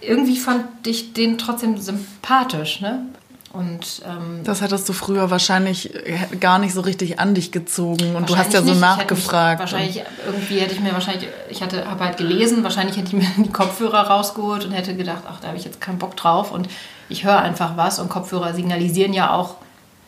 Irgendwie 0.00 0.36
fand 0.36 0.64
ich 0.86 1.12
den 1.12 1.38
trotzdem 1.38 1.78
sympathisch. 1.78 2.80
Ne? 2.80 3.06
Und, 3.52 4.02
ähm, 4.06 4.42
das 4.44 4.62
hattest 4.62 4.88
du 4.88 4.92
früher 4.92 5.30
wahrscheinlich 5.32 5.92
gar 6.38 6.60
nicht 6.60 6.72
so 6.72 6.82
richtig 6.82 7.18
an 7.18 7.34
dich 7.34 7.50
gezogen 7.50 8.14
und 8.14 8.30
du 8.30 8.36
hast 8.36 8.52
ja 8.52 8.62
so 8.62 8.70
nicht. 8.70 8.80
nachgefragt. 8.80 9.58
wahrscheinlich 9.58 10.04
irgendwie 10.24 10.60
hätte 10.60 10.74
ich 10.74 10.80
mir 10.80 10.92
wahrscheinlich, 10.92 11.28
ich 11.48 11.60
hatte 11.60 11.84
habe 11.84 12.04
halt 12.04 12.16
gelesen, 12.16 12.62
wahrscheinlich 12.62 12.96
hätte 12.96 13.08
ich 13.08 13.12
mir 13.14 13.28
die 13.44 13.50
Kopfhörer 13.50 14.02
rausgeholt 14.02 14.64
und 14.64 14.70
hätte 14.70 14.94
gedacht, 14.94 15.24
ach, 15.28 15.40
da 15.40 15.48
habe 15.48 15.58
ich 15.58 15.64
jetzt 15.64 15.80
keinen 15.80 15.98
Bock 15.98 16.16
drauf 16.16 16.52
und 16.52 16.68
ich 17.08 17.24
höre 17.24 17.40
einfach 17.40 17.76
was 17.76 17.98
und 17.98 18.08
Kopfhörer 18.08 18.54
signalisieren 18.54 19.12
ja 19.12 19.34
auch, 19.34 19.56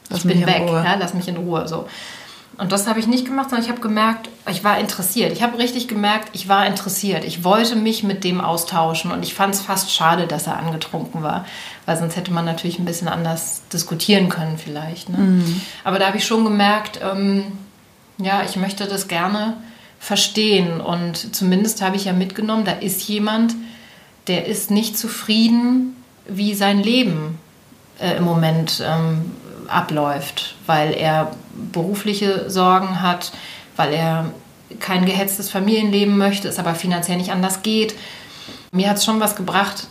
lass 0.09 0.21
ich 0.21 0.31
bin 0.31 0.47
weg, 0.47 0.63
ja, 0.69 0.95
lass 0.95 1.13
mich 1.13 1.27
in 1.27 1.37
Ruhe. 1.37 1.67
So. 1.67 1.89
Und 2.59 2.71
das 2.71 2.87
habe 2.87 3.01
ich 3.01 3.07
nicht 3.07 3.25
gemacht, 3.25 3.51
sondern 3.51 3.65
ich 3.65 3.71
habe 3.71 3.81
gemerkt, 3.81 4.29
ich 4.49 4.63
war 4.63 4.79
interessiert. 4.79 5.33
Ich 5.33 5.43
habe 5.43 5.59
richtig 5.59 5.89
gemerkt, 5.89 6.29
ich 6.33 6.49
war 6.49 6.67
interessiert. 6.67 7.25
Ich 7.25 7.45
wollte 7.45 7.77
mich 7.77 8.03
mit 8.03 8.25
dem 8.25 8.41
austauschen 8.41 9.11
und 9.11 9.23
ich 9.23 9.35
fand 9.35 9.55
es 9.55 9.61
fast 9.63 9.93
schade, 9.93 10.27
dass 10.27 10.47
er 10.47 10.59
angetrunken 10.59 11.23
war, 11.23 11.47
weil 11.87 11.97
sonst 11.97 12.17
hätte 12.17 12.33
man 12.33 12.45
natürlich 12.45 12.79
ein 12.79 12.85
bisschen 12.85 13.09
anders 13.09 13.63
diskutieren 13.73 14.29
können 14.29 14.59
vielleicht. 14.59 15.09
Ne? 15.09 15.19
Mhm. 15.19 15.61
Aber 15.83 15.99
da 15.99 16.09
habe 16.09 16.19
ich 16.19 16.27
schon 16.27 16.45
gemerkt, 16.45 17.01
ähm, 17.03 17.45
ja, 18.19 18.43
ich 18.43 18.57
möchte 18.57 18.87
das 18.87 19.09
gerne 19.09 19.57
verstehen 19.99 20.81
und 20.81 21.35
zumindest 21.35 21.81
habe 21.81 21.97
ich 21.97 22.05
ja 22.05 22.13
mitgenommen, 22.13 22.65
da 22.65 22.73
ist 22.73 23.09
jemand, 23.09 23.55
der 24.27 24.47
ist 24.47 24.71
nicht 24.71 24.99
zufrieden, 24.99 25.97
wie 26.27 26.55
sein 26.55 26.81
Leben 26.81 27.39
äh, 28.01 28.17
im 28.17 28.25
Moment 28.25 28.83
ähm, 28.85 29.33
abläuft, 29.73 30.55
weil 30.67 30.93
er 30.93 31.33
berufliche 31.73 32.51
Sorgen 32.51 33.01
hat, 33.03 33.33
weil 33.77 33.93
er 33.93 34.33
kein 34.81 35.05
gehetztes 35.07 35.51
Familienleben 35.51 36.17
möchte, 36.17 36.49
es 36.49 36.59
aber 36.59 36.75
finanziell 36.75 37.17
nicht 37.17 37.33
anders 37.33 37.63
geht. 37.63 37.95
Mir 38.71 38.89
hat 38.89 38.97
es 38.97 39.05
schon 39.05 39.21
was 39.21 39.37
gebracht, 39.37 39.87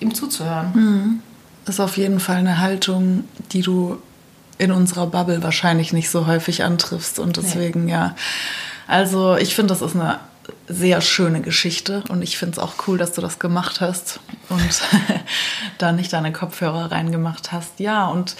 ihm 0.00 0.14
zuzuhören. 0.14 0.72
Mhm. 0.74 1.22
Ist 1.66 1.80
auf 1.80 1.96
jeden 1.96 2.20
Fall 2.20 2.36
eine 2.36 2.60
Haltung, 2.60 3.24
die 3.52 3.62
du 3.62 3.98
in 4.58 4.70
unserer 4.70 5.06
Bubble 5.06 5.42
wahrscheinlich 5.42 5.92
nicht 5.92 6.10
so 6.10 6.26
häufig 6.26 6.64
antriffst. 6.64 7.18
Und 7.18 7.36
deswegen, 7.36 7.86
nee. 7.86 7.92
ja. 7.92 8.14
Also 8.86 9.36
ich 9.36 9.54
finde, 9.54 9.74
das 9.74 9.82
ist 9.82 9.96
eine 9.96 10.20
sehr 10.68 11.00
schöne 11.00 11.40
Geschichte 11.40 12.04
und 12.08 12.22
ich 12.22 12.38
finde 12.38 12.52
es 12.52 12.58
auch 12.58 12.74
cool, 12.86 12.98
dass 12.98 13.12
du 13.12 13.20
das 13.20 13.38
gemacht 13.38 13.80
hast 13.80 14.20
und 14.48 14.82
da 15.78 15.92
nicht 15.92 16.12
deine 16.12 16.32
Kopfhörer 16.32 16.92
reingemacht 16.92 17.52
hast. 17.52 17.80
Ja, 17.80 18.06
und 18.06 18.36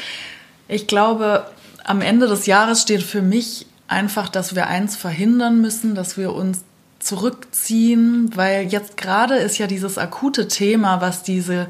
ich 0.69 0.87
glaube, 0.87 1.47
am 1.85 2.01
Ende 2.01 2.27
des 2.27 2.47
Jahres 2.47 2.83
steht 2.83 3.03
für 3.03 3.23
mich 3.23 3.67
einfach, 3.89 4.29
dass 4.29 4.55
wir 4.55 4.67
eins 4.67 4.97
verhindern 4.97 5.61
müssen, 5.61 5.95
dass 5.95 6.17
wir 6.17 6.33
uns 6.33 6.65
zurückziehen, 6.99 8.31
weil 8.35 8.67
jetzt 8.67 8.97
gerade 8.97 9.37
ist 9.37 9.59
ja 9.59 9.67
dieses 9.67 9.97
akute 9.97 10.49
Thema, 10.49 11.01
was 11.01 11.23
diese 11.23 11.69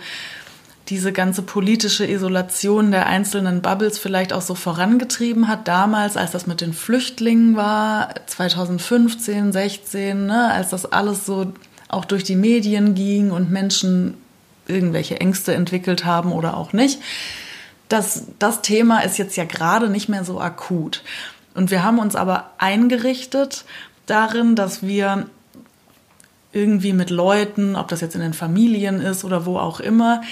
diese 0.89 1.13
ganze 1.13 1.43
politische 1.43 2.07
Isolation 2.07 2.93
der 2.93 3.07
einzelnen 3.07 3.61
Bubbles 3.61 3.99
vielleicht 3.99 4.33
auch 4.33 4.41
so 4.41 4.55
vorangetrieben 4.55 5.49
hat, 5.49 5.67
damals, 5.67 6.17
als 6.17 6.31
das 6.31 6.47
mit 6.47 6.61
den 6.61 6.73
Flüchtlingen 6.73 7.57
war, 7.57 8.15
2015, 8.27 9.53
16, 9.53 10.27
ne, 10.27 10.53
als 10.53 10.71
das 10.71 10.87
alles 10.93 11.27
so 11.27 11.53
auch 11.89 12.05
durch 12.05 12.23
die 12.23 12.37
Medien 12.37 12.95
ging 12.95 13.33
und 13.33 13.51
Menschen 13.51 14.15
irgendwelche 14.69 15.21
Ängste 15.21 15.55
entwickelt 15.55 16.05
haben 16.05 16.31
oder 16.31 16.57
auch 16.57 16.73
nicht 16.73 17.01
das, 17.89 18.25
das 18.39 18.63
Thema 18.63 19.01
ist 19.01 19.19
jetzt 19.19 19.37
ja 19.37 19.45
gerade 19.45 19.89
nicht 19.89 20.09
mehr 20.09 20.25
so 20.25 20.41
akut. 20.41 21.03
Und 21.55 21.71
wir 21.71 21.83
haben 21.83 21.99
uns 21.99 22.17
aber 22.17 22.51
eingerichtet 22.59 23.65
darin, 24.07 24.57
dass 24.57 24.83
wir 24.83 25.27
irgendwie 26.53 26.93
mit 26.93 27.11
Leuten, 27.11 27.77
ob 27.77 27.89
das 27.89 28.01
jetzt 28.01 28.15
in 28.15 28.21
den 28.21 28.35
Familien 28.35 29.01
ist 29.01 29.25
oder 29.25 29.47
wo 29.47 29.59
auch 29.59 29.81
immer, 29.81 30.23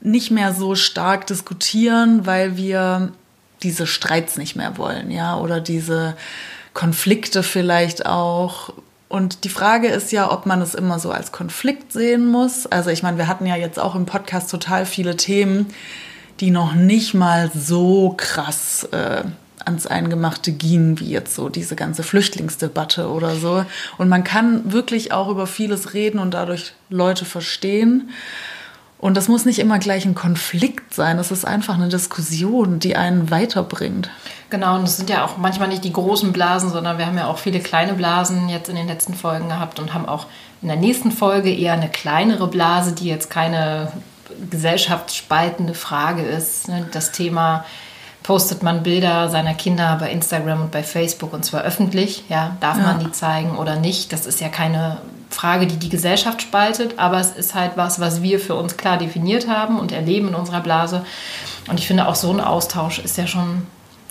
nicht 0.00 0.30
mehr 0.30 0.52
so 0.52 0.74
stark 0.74 1.26
diskutieren, 1.26 2.26
weil 2.26 2.56
wir 2.56 3.12
diese 3.62 3.86
Streits 3.86 4.36
nicht 4.36 4.54
mehr 4.54 4.76
wollen, 4.76 5.10
ja, 5.10 5.38
oder 5.38 5.60
diese 5.60 6.14
Konflikte 6.74 7.42
vielleicht 7.42 8.06
auch. 8.06 8.74
Und 9.08 9.44
die 9.44 9.48
Frage 9.48 9.88
ist 9.88 10.12
ja, 10.12 10.30
ob 10.30 10.44
man 10.44 10.60
es 10.60 10.74
immer 10.74 10.98
so 10.98 11.10
als 11.10 11.32
Konflikt 11.32 11.92
sehen 11.92 12.26
muss. 12.26 12.66
Also 12.66 12.90
ich 12.90 13.02
meine, 13.02 13.16
wir 13.16 13.28
hatten 13.28 13.46
ja 13.46 13.56
jetzt 13.56 13.78
auch 13.78 13.94
im 13.94 14.06
Podcast 14.06 14.50
total 14.50 14.84
viele 14.84 15.16
Themen, 15.16 15.66
die 16.40 16.50
noch 16.50 16.74
nicht 16.74 17.14
mal 17.14 17.50
so 17.54 18.14
krass 18.16 18.84
äh, 18.92 19.24
ans 19.64 19.86
Eingemachte 19.86 20.52
gingen, 20.52 21.00
wie 21.00 21.10
jetzt 21.10 21.34
so 21.34 21.48
diese 21.48 21.76
ganze 21.76 22.02
Flüchtlingsdebatte 22.02 23.08
oder 23.08 23.34
so. 23.36 23.64
Und 23.98 24.08
man 24.08 24.24
kann 24.24 24.72
wirklich 24.72 25.12
auch 25.12 25.28
über 25.28 25.46
vieles 25.46 25.94
reden 25.94 26.18
und 26.18 26.34
dadurch 26.34 26.72
Leute 26.90 27.24
verstehen. 27.24 28.10
Und 28.98 29.16
das 29.16 29.28
muss 29.28 29.44
nicht 29.44 29.58
immer 29.58 29.78
gleich 29.78 30.06
ein 30.06 30.14
Konflikt 30.14 30.94
sein. 30.94 31.18
Es 31.18 31.30
ist 31.30 31.44
einfach 31.44 31.74
eine 31.74 31.88
Diskussion, 31.88 32.78
die 32.78 32.96
einen 32.96 33.30
weiterbringt. 33.30 34.08
Genau, 34.48 34.76
und 34.76 34.84
es 34.84 34.96
sind 34.96 35.10
ja 35.10 35.24
auch 35.24 35.36
manchmal 35.36 35.68
nicht 35.68 35.84
die 35.84 35.92
großen 35.92 36.32
Blasen, 36.32 36.70
sondern 36.70 36.96
wir 36.96 37.06
haben 37.06 37.18
ja 37.18 37.26
auch 37.26 37.38
viele 37.38 37.60
kleine 37.60 37.94
Blasen 37.94 38.48
jetzt 38.48 38.68
in 38.68 38.76
den 38.76 38.86
letzten 38.86 39.14
Folgen 39.14 39.48
gehabt 39.48 39.78
und 39.78 39.92
haben 39.92 40.06
auch 40.06 40.26
in 40.62 40.68
der 40.68 40.76
nächsten 40.78 41.10
Folge 41.10 41.52
eher 41.52 41.74
eine 41.74 41.90
kleinere 41.90 42.48
Blase, 42.48 42.92
die 42.92 43.06
jetzt 43.06 43.28
keine 43.28 43.92
gesellschaftsspaltende 44.50 45.74
Frage 45.74 46.22
ist. 46.22 46.68
Ne? 46.68 46.86
Das 46.92 47.12
Thema, 47.12 47.64
postet 48.24 48.62
man 48.62 48.82
Bilder 48.82 49.28
seiner 49.28 49.54
Kinder 49.54 49.96
bei 50.00 50.10
Instagram 50.10 50.62
und 50.62 50.70
bei 50.72 50.82
Facebook 50.82 51.32
und 51.32 51.44
zwar 51.44 51.62
öffentlich, 51.62 52.24
ja, 52.28 52.56
darf 52.58 52.78
ja. 52.78 52.84
man 52.84 52.98
die 52.98 53.12
zeigen 53.12 53.56
oder 53.56 53.76
nicht? 53.76 54.12
Das 54.12 54.26
ist 54.26 54.40
ja 54.40 54.48
keine 54.48 54.96
Frage, 55.30 55.66
die 55.66 55.76
die 55.76 55.90
Gesellschaft 55.90 56.40
spaltet, 56.40 56.98
aber 56.98 57.20
es 57.20 57.32
ist 57.32 57.54
halt 57.54 57.72
was, 57.76 58.00
was 58.00 58.22
wir 58.22 58.40
für 58.40 58.54
uns 58.54 58.76
klar 58.76 58.96
definiert 58.96 59.46
haben 59.46 59.78
und 59.78 59.92
erleben 59.92 60.28
in 60.28 60.34
unserer 60.34 60.62
Blase. 60.62 61.04
Und 61.68 61.78
ich 61.78 61.86
finde 61.86 62.08
auch 62.08 62.14
so 62.14 62.32
ein 62.32 62.40
Austausch 62.40 62.98
ist 62.98 63.18
ja 63.18 63.26
schon 63.26 63.66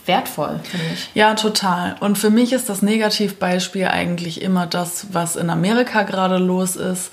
wertvoll, 0.05 0.59
finde 0.63 0.85
ich. 0.93 1.09
Ja, 1.15 1.33
total. 1.33 1.95
Und 1.99 2.17
für 2.17 2.29
mich 2.29 2.53
ist 2.53 2.69
das 2.69 2.81
Negativbeispiel 2.83 3.87
eigentlich 3.87 4.41
immer 4.41 4.67
das, 4.67 5.07
was 5.11 5.35
in 5.35 5.49
Amerika 5.49 6.03
gerade 6.03 6.37
los 6.37 6.75
ist 6.75 7.11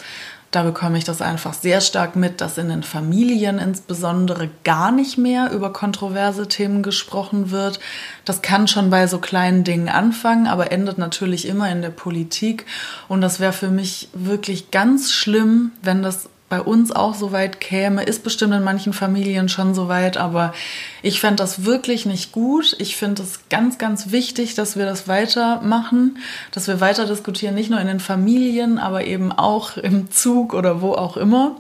da 0.51 0.65
bekomme 0.65 0.99
ich 0.99 1.05
das 1.05 1.23
einfach 1.23 1.55
sehr 1.55 1.81
stark 1.81 2.17
mit, 2.17 2.41
dass 2.41 2.59
in 2.59 2.69
den 2.69 2.83
Familien 2.83 3.59
insbesondere 3.59 4.51
gar 4.65 4.91
nicht 4.91 5.17
mehr 5.17 5.53
über 5.53 5.73
kontroverse 5.73 6.49
Themen 6.49 6.83
gesprochen 6.83 7.53
wird. 7.53 7.79
Das 8.25 8.43
kann 8.43 8.67
schon 8.67 8.91
bei 8.91 9.07
so 9.07 9.19
kleinen 9.19 9.63
Dingen 9.63 9.89
anfangen, 9.89 10.49
aber 10.49 10.73
endet 10.73 10.99
natürlich 10.99 11.47
immer 11.47 11.71
in 11.71 11.83
der 11.83 11.91
Politik. 11.91 12.67
Und 13.07 13.21
das 13.21 13.39
wäre 13.39 13.53
für 13.53 13.69
mich 13.69 14.09
wirklich 14.13 14.73
ganz 14.73 15.13
schlimm, 15.13 15.71
wenn 15.83 16.03
das 16.03 16.29
bei 16.51 16.61
uns 16.61 16.91
auch 16.91 17.15
so 17.15 17.31
weit 17.31 17.61
käme, 17.61 18.03
ist 18.03 18.25
bestimmt 18.25 18.53
in 18.53 18.65
manchen 18.65 18.93
Familien 18.93 19.49
schon 19.49 19.73
so 19.73 19.89
weit, 19.89 20.17
aber 20.17 20.53
ich 21.01 21.21
fände 21.21 21.37
das 21.37 21.65
wirklich 21.65 22.07
nicht 22.07 22.33
gut. 22.33 22.77
Ich 22.81 22.97
finde 22.97 23.23
es 23.23 23.49
ganz, 23.49 23.79
ganz 23.79 24.11
wichtig, 24.11 24.57
dass 24.57 24.77
wir 24.77 24.85
das 24.85 25.07
weitermachen, 25.07 26.19
dass 26.51 26.67
wir 26.67 26.81
weiter 26.81 27.07
diskutieren, 27.07 27.55
nicht 27.55 27.71
nur 27.71 27.81
in 27.81 27.87
den 27.87 28.01
Familien, 28.01 28.79
aber 28.79 29.05
eben 29.05 29.31
auch 29.31 29.77
im 29.77 30.11
Zug 30.11 30.53
oder 30.53 30.83
wo 30.83 30.93
auch 30.93 31.17
immer. 31.17 31.57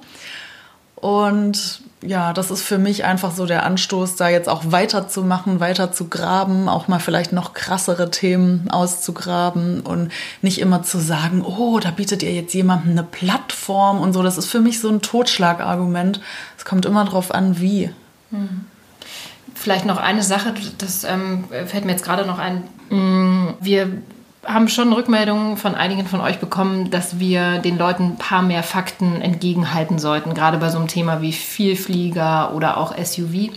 Und 0.96 1.82
ja, 2.02 2.32
das 2.32 2.50
ist 2.50 2.62
für 2.62 2.78
mich 2.78 3.04
einfach 3.04 3.30
so 3.30 3.44
der 3.44 3.64
Anstoß, 3.64 4.16
da 4.16 4.28
jetzt 4.28 4.48
auch 4.48 4.62
weiterzumachen, 4.66 5.60
weiter 5.60 5.92
zu 5.92 6.08
graben, 6.08 6.68
auch 6.68 6.88
mal 6.88 6.98
vielleicht 6.98 7.32
noch 7.32 7.52
krassere 7.52 8.10
Themen 8.10 8.70
auszugraben 8.70 9.80
und 9.80 10.10
nicht 10.40 10.60
immer 10.60 10.82
zu 10.82 10.98
sagen, 10.98 11.42
oh, 11.44 11.78
da 11.78 11.90
bietet 11.90 12.22
ihr 12.22 12.32
jetzt 12.32 12.54
jemandem 12.54 12.92
eine 12.92 13.02
Plattform 13.02 14.00
und 14.00 14.14
so. 14.14 14.22
Das 14.22 14.38
ist 14.38 14.46
für 14.46 14.60
mich 14.60 14.80
so 14.80 14.88
ein 14.88 15.02
Totschlagargument. 15.02 16.20
Es 16.56 16.64
kommt 16.64 16.86
immer 16.86 17.04
darauf 17.04 17.34
an, 17.34 17.60
wie. 17.60 17.90
Mhm. 18.30 18.64
Vielleicht 19.54 19.84
noch 19.84 19.98
eine 19.98 20.22
Sache, 20.22 20.54
das 20.78 21.04
ähm, 21.04 21.44
fällt 21.66 21.84
mir 21.84 21.92
jetzt 21.92 22.04
gerade 22.04 22.24
noch 22.24 22.38
ein. 22.38 22.62
Mm, 22.88 23.48
wir 23.60 23.90
haben 24.44 24.68
schon 24.68 24.92
Rückmeldungen 24.92 25.56
von 25.56 25.74
einigen 25.74 26.06
von 26.06 26.20
euch 26.20 26.38
bekommen, 26.38 26.90
dass 26.90 27.18
wir 27.18 27.58
den 27.58 27.76
Leuten 27.76 28.04
ein 28.04 28.16
paar 28.16 28.42
mehr 28.42 28.62
Fakten 28.62 29.20
entgegenhalten 29.20 29.98
sollten, 29.98 30.34
gerade 30.34 30.58
bei 30.58 30.70
so 30.70 30.78
einem 30.78 30.88
Thema 30.88 31.20
wie 31.20 31.32
Vielflieger 31.32 32.54
oder 32.54 32.78
auch 32.78 32.96
SUV. 32.96 33.50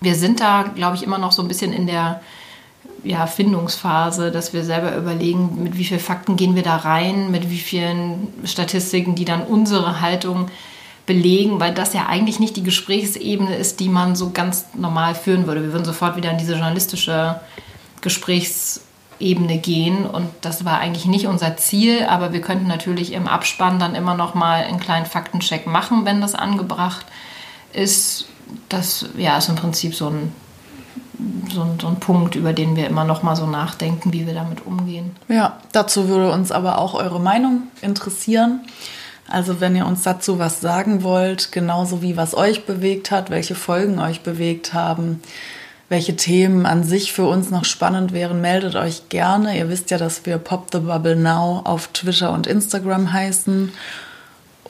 Wir 0.00 0.14
sind 0.14 0.40
da, 0.40 0.64
glaube 0.74 0.96
ich, 0.96 1.02
immer 1.02 1.18
noch 1.18 1.32
so 1.32 1.42
ein 1.42 1.48
bisschen 1.48 1.72
in 1.72 1.86
der 1.86 2.20
ja, 3.04 3.26
Findungsphase, 3.26 4.30
dass 4.30 4.52
wir 4.52 4.64
selber 4.64 4.96
überlegen, 4.96 5.62
mit 5.62 5.76
wie 5.76 5.84
vielen 5.84 6.00
Fakten 6.00 6.36
gehen 6.36 6.54
wir 6.54 6.62
da 6.62 6.76
rein, 6.76 7.30
mit 7.30 7.50
wie 7.50 7.58
vielen 7.58 8.28
Statistiken, 8.44 9.14
die 9.14 9.24
dann 9.24 9.42
unsere 9.42 10.00
Haltung 10.00 10.48
belegen, 11.04 11.60
weil 11.60 11.72
das 11.72 11.92
ja 11.92 12.06
eigentlich 12.06 12.40
nicht 12.40 12.56
die 12.56 12.64
Gesprächsebene 12.64 13.54
ist, 13.54 13.80
die 13.80 13.88
man 13.88 14.16
so 14.16 14.30
ganz 14.30 14.66
normal 14.74 15.14
führen 15.14 15.46
würde. 15.46 15.62
Wir 15.62 15.72
würden 15.72 15.84
sofort 15.84 16.16
wieder 16.16 16.30
in 16.30 16.38
diese 16.38 16.54
journalistische 16.54 17.40
Gesprächs 18.00 18.85
Ebene 19.18 19.58
gehen 19.58 20.04
und 20.04 20.28
das 20.42 20.64
war 20.64 20.78
eigentlich 20.78 21.06
nicht 21.06 21.26
unser 21.26 21.56
Ziel, 21.56 22.04
aber 22.04 22.32
wir 22.32 22.40
könnten 22.40 22.66
natürlich 22.66 23.12
im 23.12 23.28
Abspann 23.28 23.78
dann 23.78 23.94
immer 23.94 24.14
noch 24.14 24.34
mal 24.34 24.64
einen 24.64 24.80
kleinen 24.80 25.06
Faktencheck 25.06 25.66
machen, 25.66 26.04
wenn 26.04 26.20
das 26.20 26.34
angebracht 26.34 27.06
ist. 27.72 28.26
das 28.68 29.06
ja, 29.16 29.38
ist 29.38 29.48
im 29.48 29.56
Prinzip 29.56 29.94
so 29.94 30.08
ein, 30.08 30.32
so 31.52 31.62
ein, 31.62 31.78
so 31.80 31.88
ein 31.88 31.98
Punkt, 31.98 32.34
über 32.34 32.52
den 32.52 32.76
wir 32.76 32.86
immer 32.86 33.04
noch 33.04 33.22
mal 33.22 33.36
so 33.36 33.46
nachdenken, 33.46 34.12
wie 34.12 34.26
wir 34.26 34.34
damit 34.34 34.66
umgehen. 34.66 35.16
Ja, 35.28 35.58
dazu 35.72 36.08
würde 36.08 36.30
uns 36.32 36.52
aber 36.52 36.78
auch 36.78 36.94
eure 36.94 37.20
Meinung 37.20 37.64
interessieren. 37.80 38.60
Also 39.28 39.60
wenn 39.60 39.74
ihr 39.74 39.86
uns 39.86 40.02
dazu 40.02 40.38
was 40.38 40.60
sagen 40.60 41.02
wollt, 41.02 41.50
genauso 41.52 42.02
wie 42.02 42.16
was 42.16 42.34
euch 42.34 42.64
bewegt 42.64 43.10
hat, 43.10 43.30
welche 43.30 43.54
Folgen 43.54 43.98
euch 43.98 44.20
bewegt 44.20 44.72
haben, 44.72 45.20
welche 45.88 46.16
Themen 46.16 46.66
an 46.66 46.82
sich 46.82 47.12
für 47.12 47.26
uns 47.26 47.50
noch 47.50 47.64
spannend 47.64 48.12
wären, 48.12 48.40
meldet 48.40 48.74
euch 48.74 49.08
gerne. 49.08 49.56
Ihr 49.56 49.68
wisst 49.68 49.90
ja, 49.90 49.98
dass 49.98 50.26
wir 50.26 50.38
Pop 50.38 50.66
the 50.72 50.80
Bubble 50.80 51.14
Now 51.16 51.62
auf 51.64 51.86
Twitter 51.88 52.32
und 52.32 52.48
Instagram 52.48 53.12
heißen. 53.12 53.72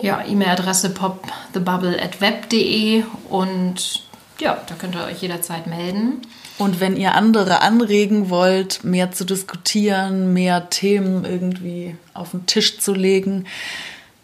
Ja, 0.01 0.23
E-Mail-Adresse 0.27 0.91
popthebubble.web.de 0.91 3.05
und 3.31 4.03
ja, 4.39 4.61
da 4.69 4.75
könnt 4.75 4.95
ihr 4.95 5.05
euch 5.05 5.23
jederzeit 5.23 5.67
melden. 5.67 6.21
Und 6.59 6.81
wenn 6.81 6.97
ihr 6.97 7.15
andere 7.15 7.63
anregen 7.63 8.29
wollt, 8.29 8.85
mehr 8.85 9.13
zu 9.13 9.25
diskutieren, 9.25 10.35
mehr 10.35 10.69
Themen 10.69 11.25
irgendwie 11.25 11.97
auf 12.13 12.33
den 12.33 12.45
Tisch 12.47 12.79
zu 12.79 12.93
legen, 12.93 13.47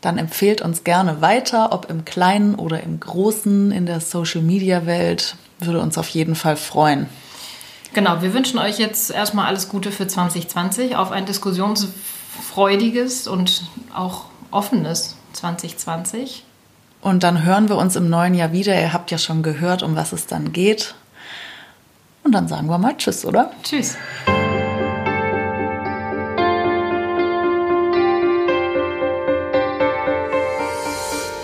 dann 0.02 0.18
empfehlt 0.18 0.60
uns 0.62 0.84
gerne 0.84 1.20
weiter, 1.20 1.72
ob 1.72 1.88
im 1.88 2.04
Kleinen 2.04 2.54
oder 2.54 2.82
im 2.82 3.00
Großen 3.00 3.70
in 3.70 3.86
der 3.86 4.00
Social-Media-Welt. 4.00 5.36
Würde 5.62 5.80
uns 5.80 5.98
auf 5.98 6.08
jeden 6.08 6.34
Fall 6.34 6.56
freuen. 6.56 7.06
Genau, 7.94 8.22
wir 8.22 8.34
wünschen 8.34 8.58
euch 8.58 8.78
jetzt 8.78 9.10
erstmal 9.10 9.46
alles 9.46 9.68
Gute 9.68 9.92
für 9.92 10.06
2020 10.06 10.96
auf 10.96 11.10
ein 11.10 11.26
diskussionsfreudiges 11.26 13.28
und 13.28 13.64
auch 13.94 14.24
offenes 14.50 15.16
2020. 15.34 16.44
Und 17.02 17.22
dann 17.22 17.44
hören 17.44 17.68
wir 17.68 17.76
uns 17.76 17.96
im 17.96 18.08
neuen 18.08 18.34
Jahr 18.34 18.52
wieder. 18.52 18.80
Ihr 18.80 18.92
habt 18.92 19.10
ja 19.10 19.18
schon 19.18 19.42
gehört, 19.42 19.82
um 19.82 19.96
was 19.96 20.12
es 20.12 20.26
dann 20.26 20.52
geht. 20.52 20.94
Und 22.24 22.32
dann 22.32 22.48
sagen 22.48 22.68
wir 22.68 22.78
mal 22.78 22.96
Tschüss, 22.96 23.24
oder? 23.24 23.50
Tschüss. 23.62 23.96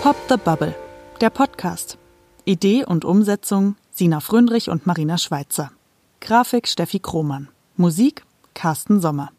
Pop 0.01 0.15
the 0.29 0.37
Bubble, 0.37 0.73
der 1.21 1.29
Podcast. 1.29 1.97
Idee 2.45 2.85
und 2.85 3.05
Umsetzung 3.05 3.75
Sina 3.99 4.21
Fröndrich 4.21 4.69
und 4.69 4.87
Marina 4.87 5.17
Schweitzer. 5.17 5.73
Grafik 6.21 6.69
Steffi 6.69 6.99
Krohmann. 7.01 7.49
Musik 7.75 8.23
Carsten 8.53 9.01
Sommer. 9.01 9.33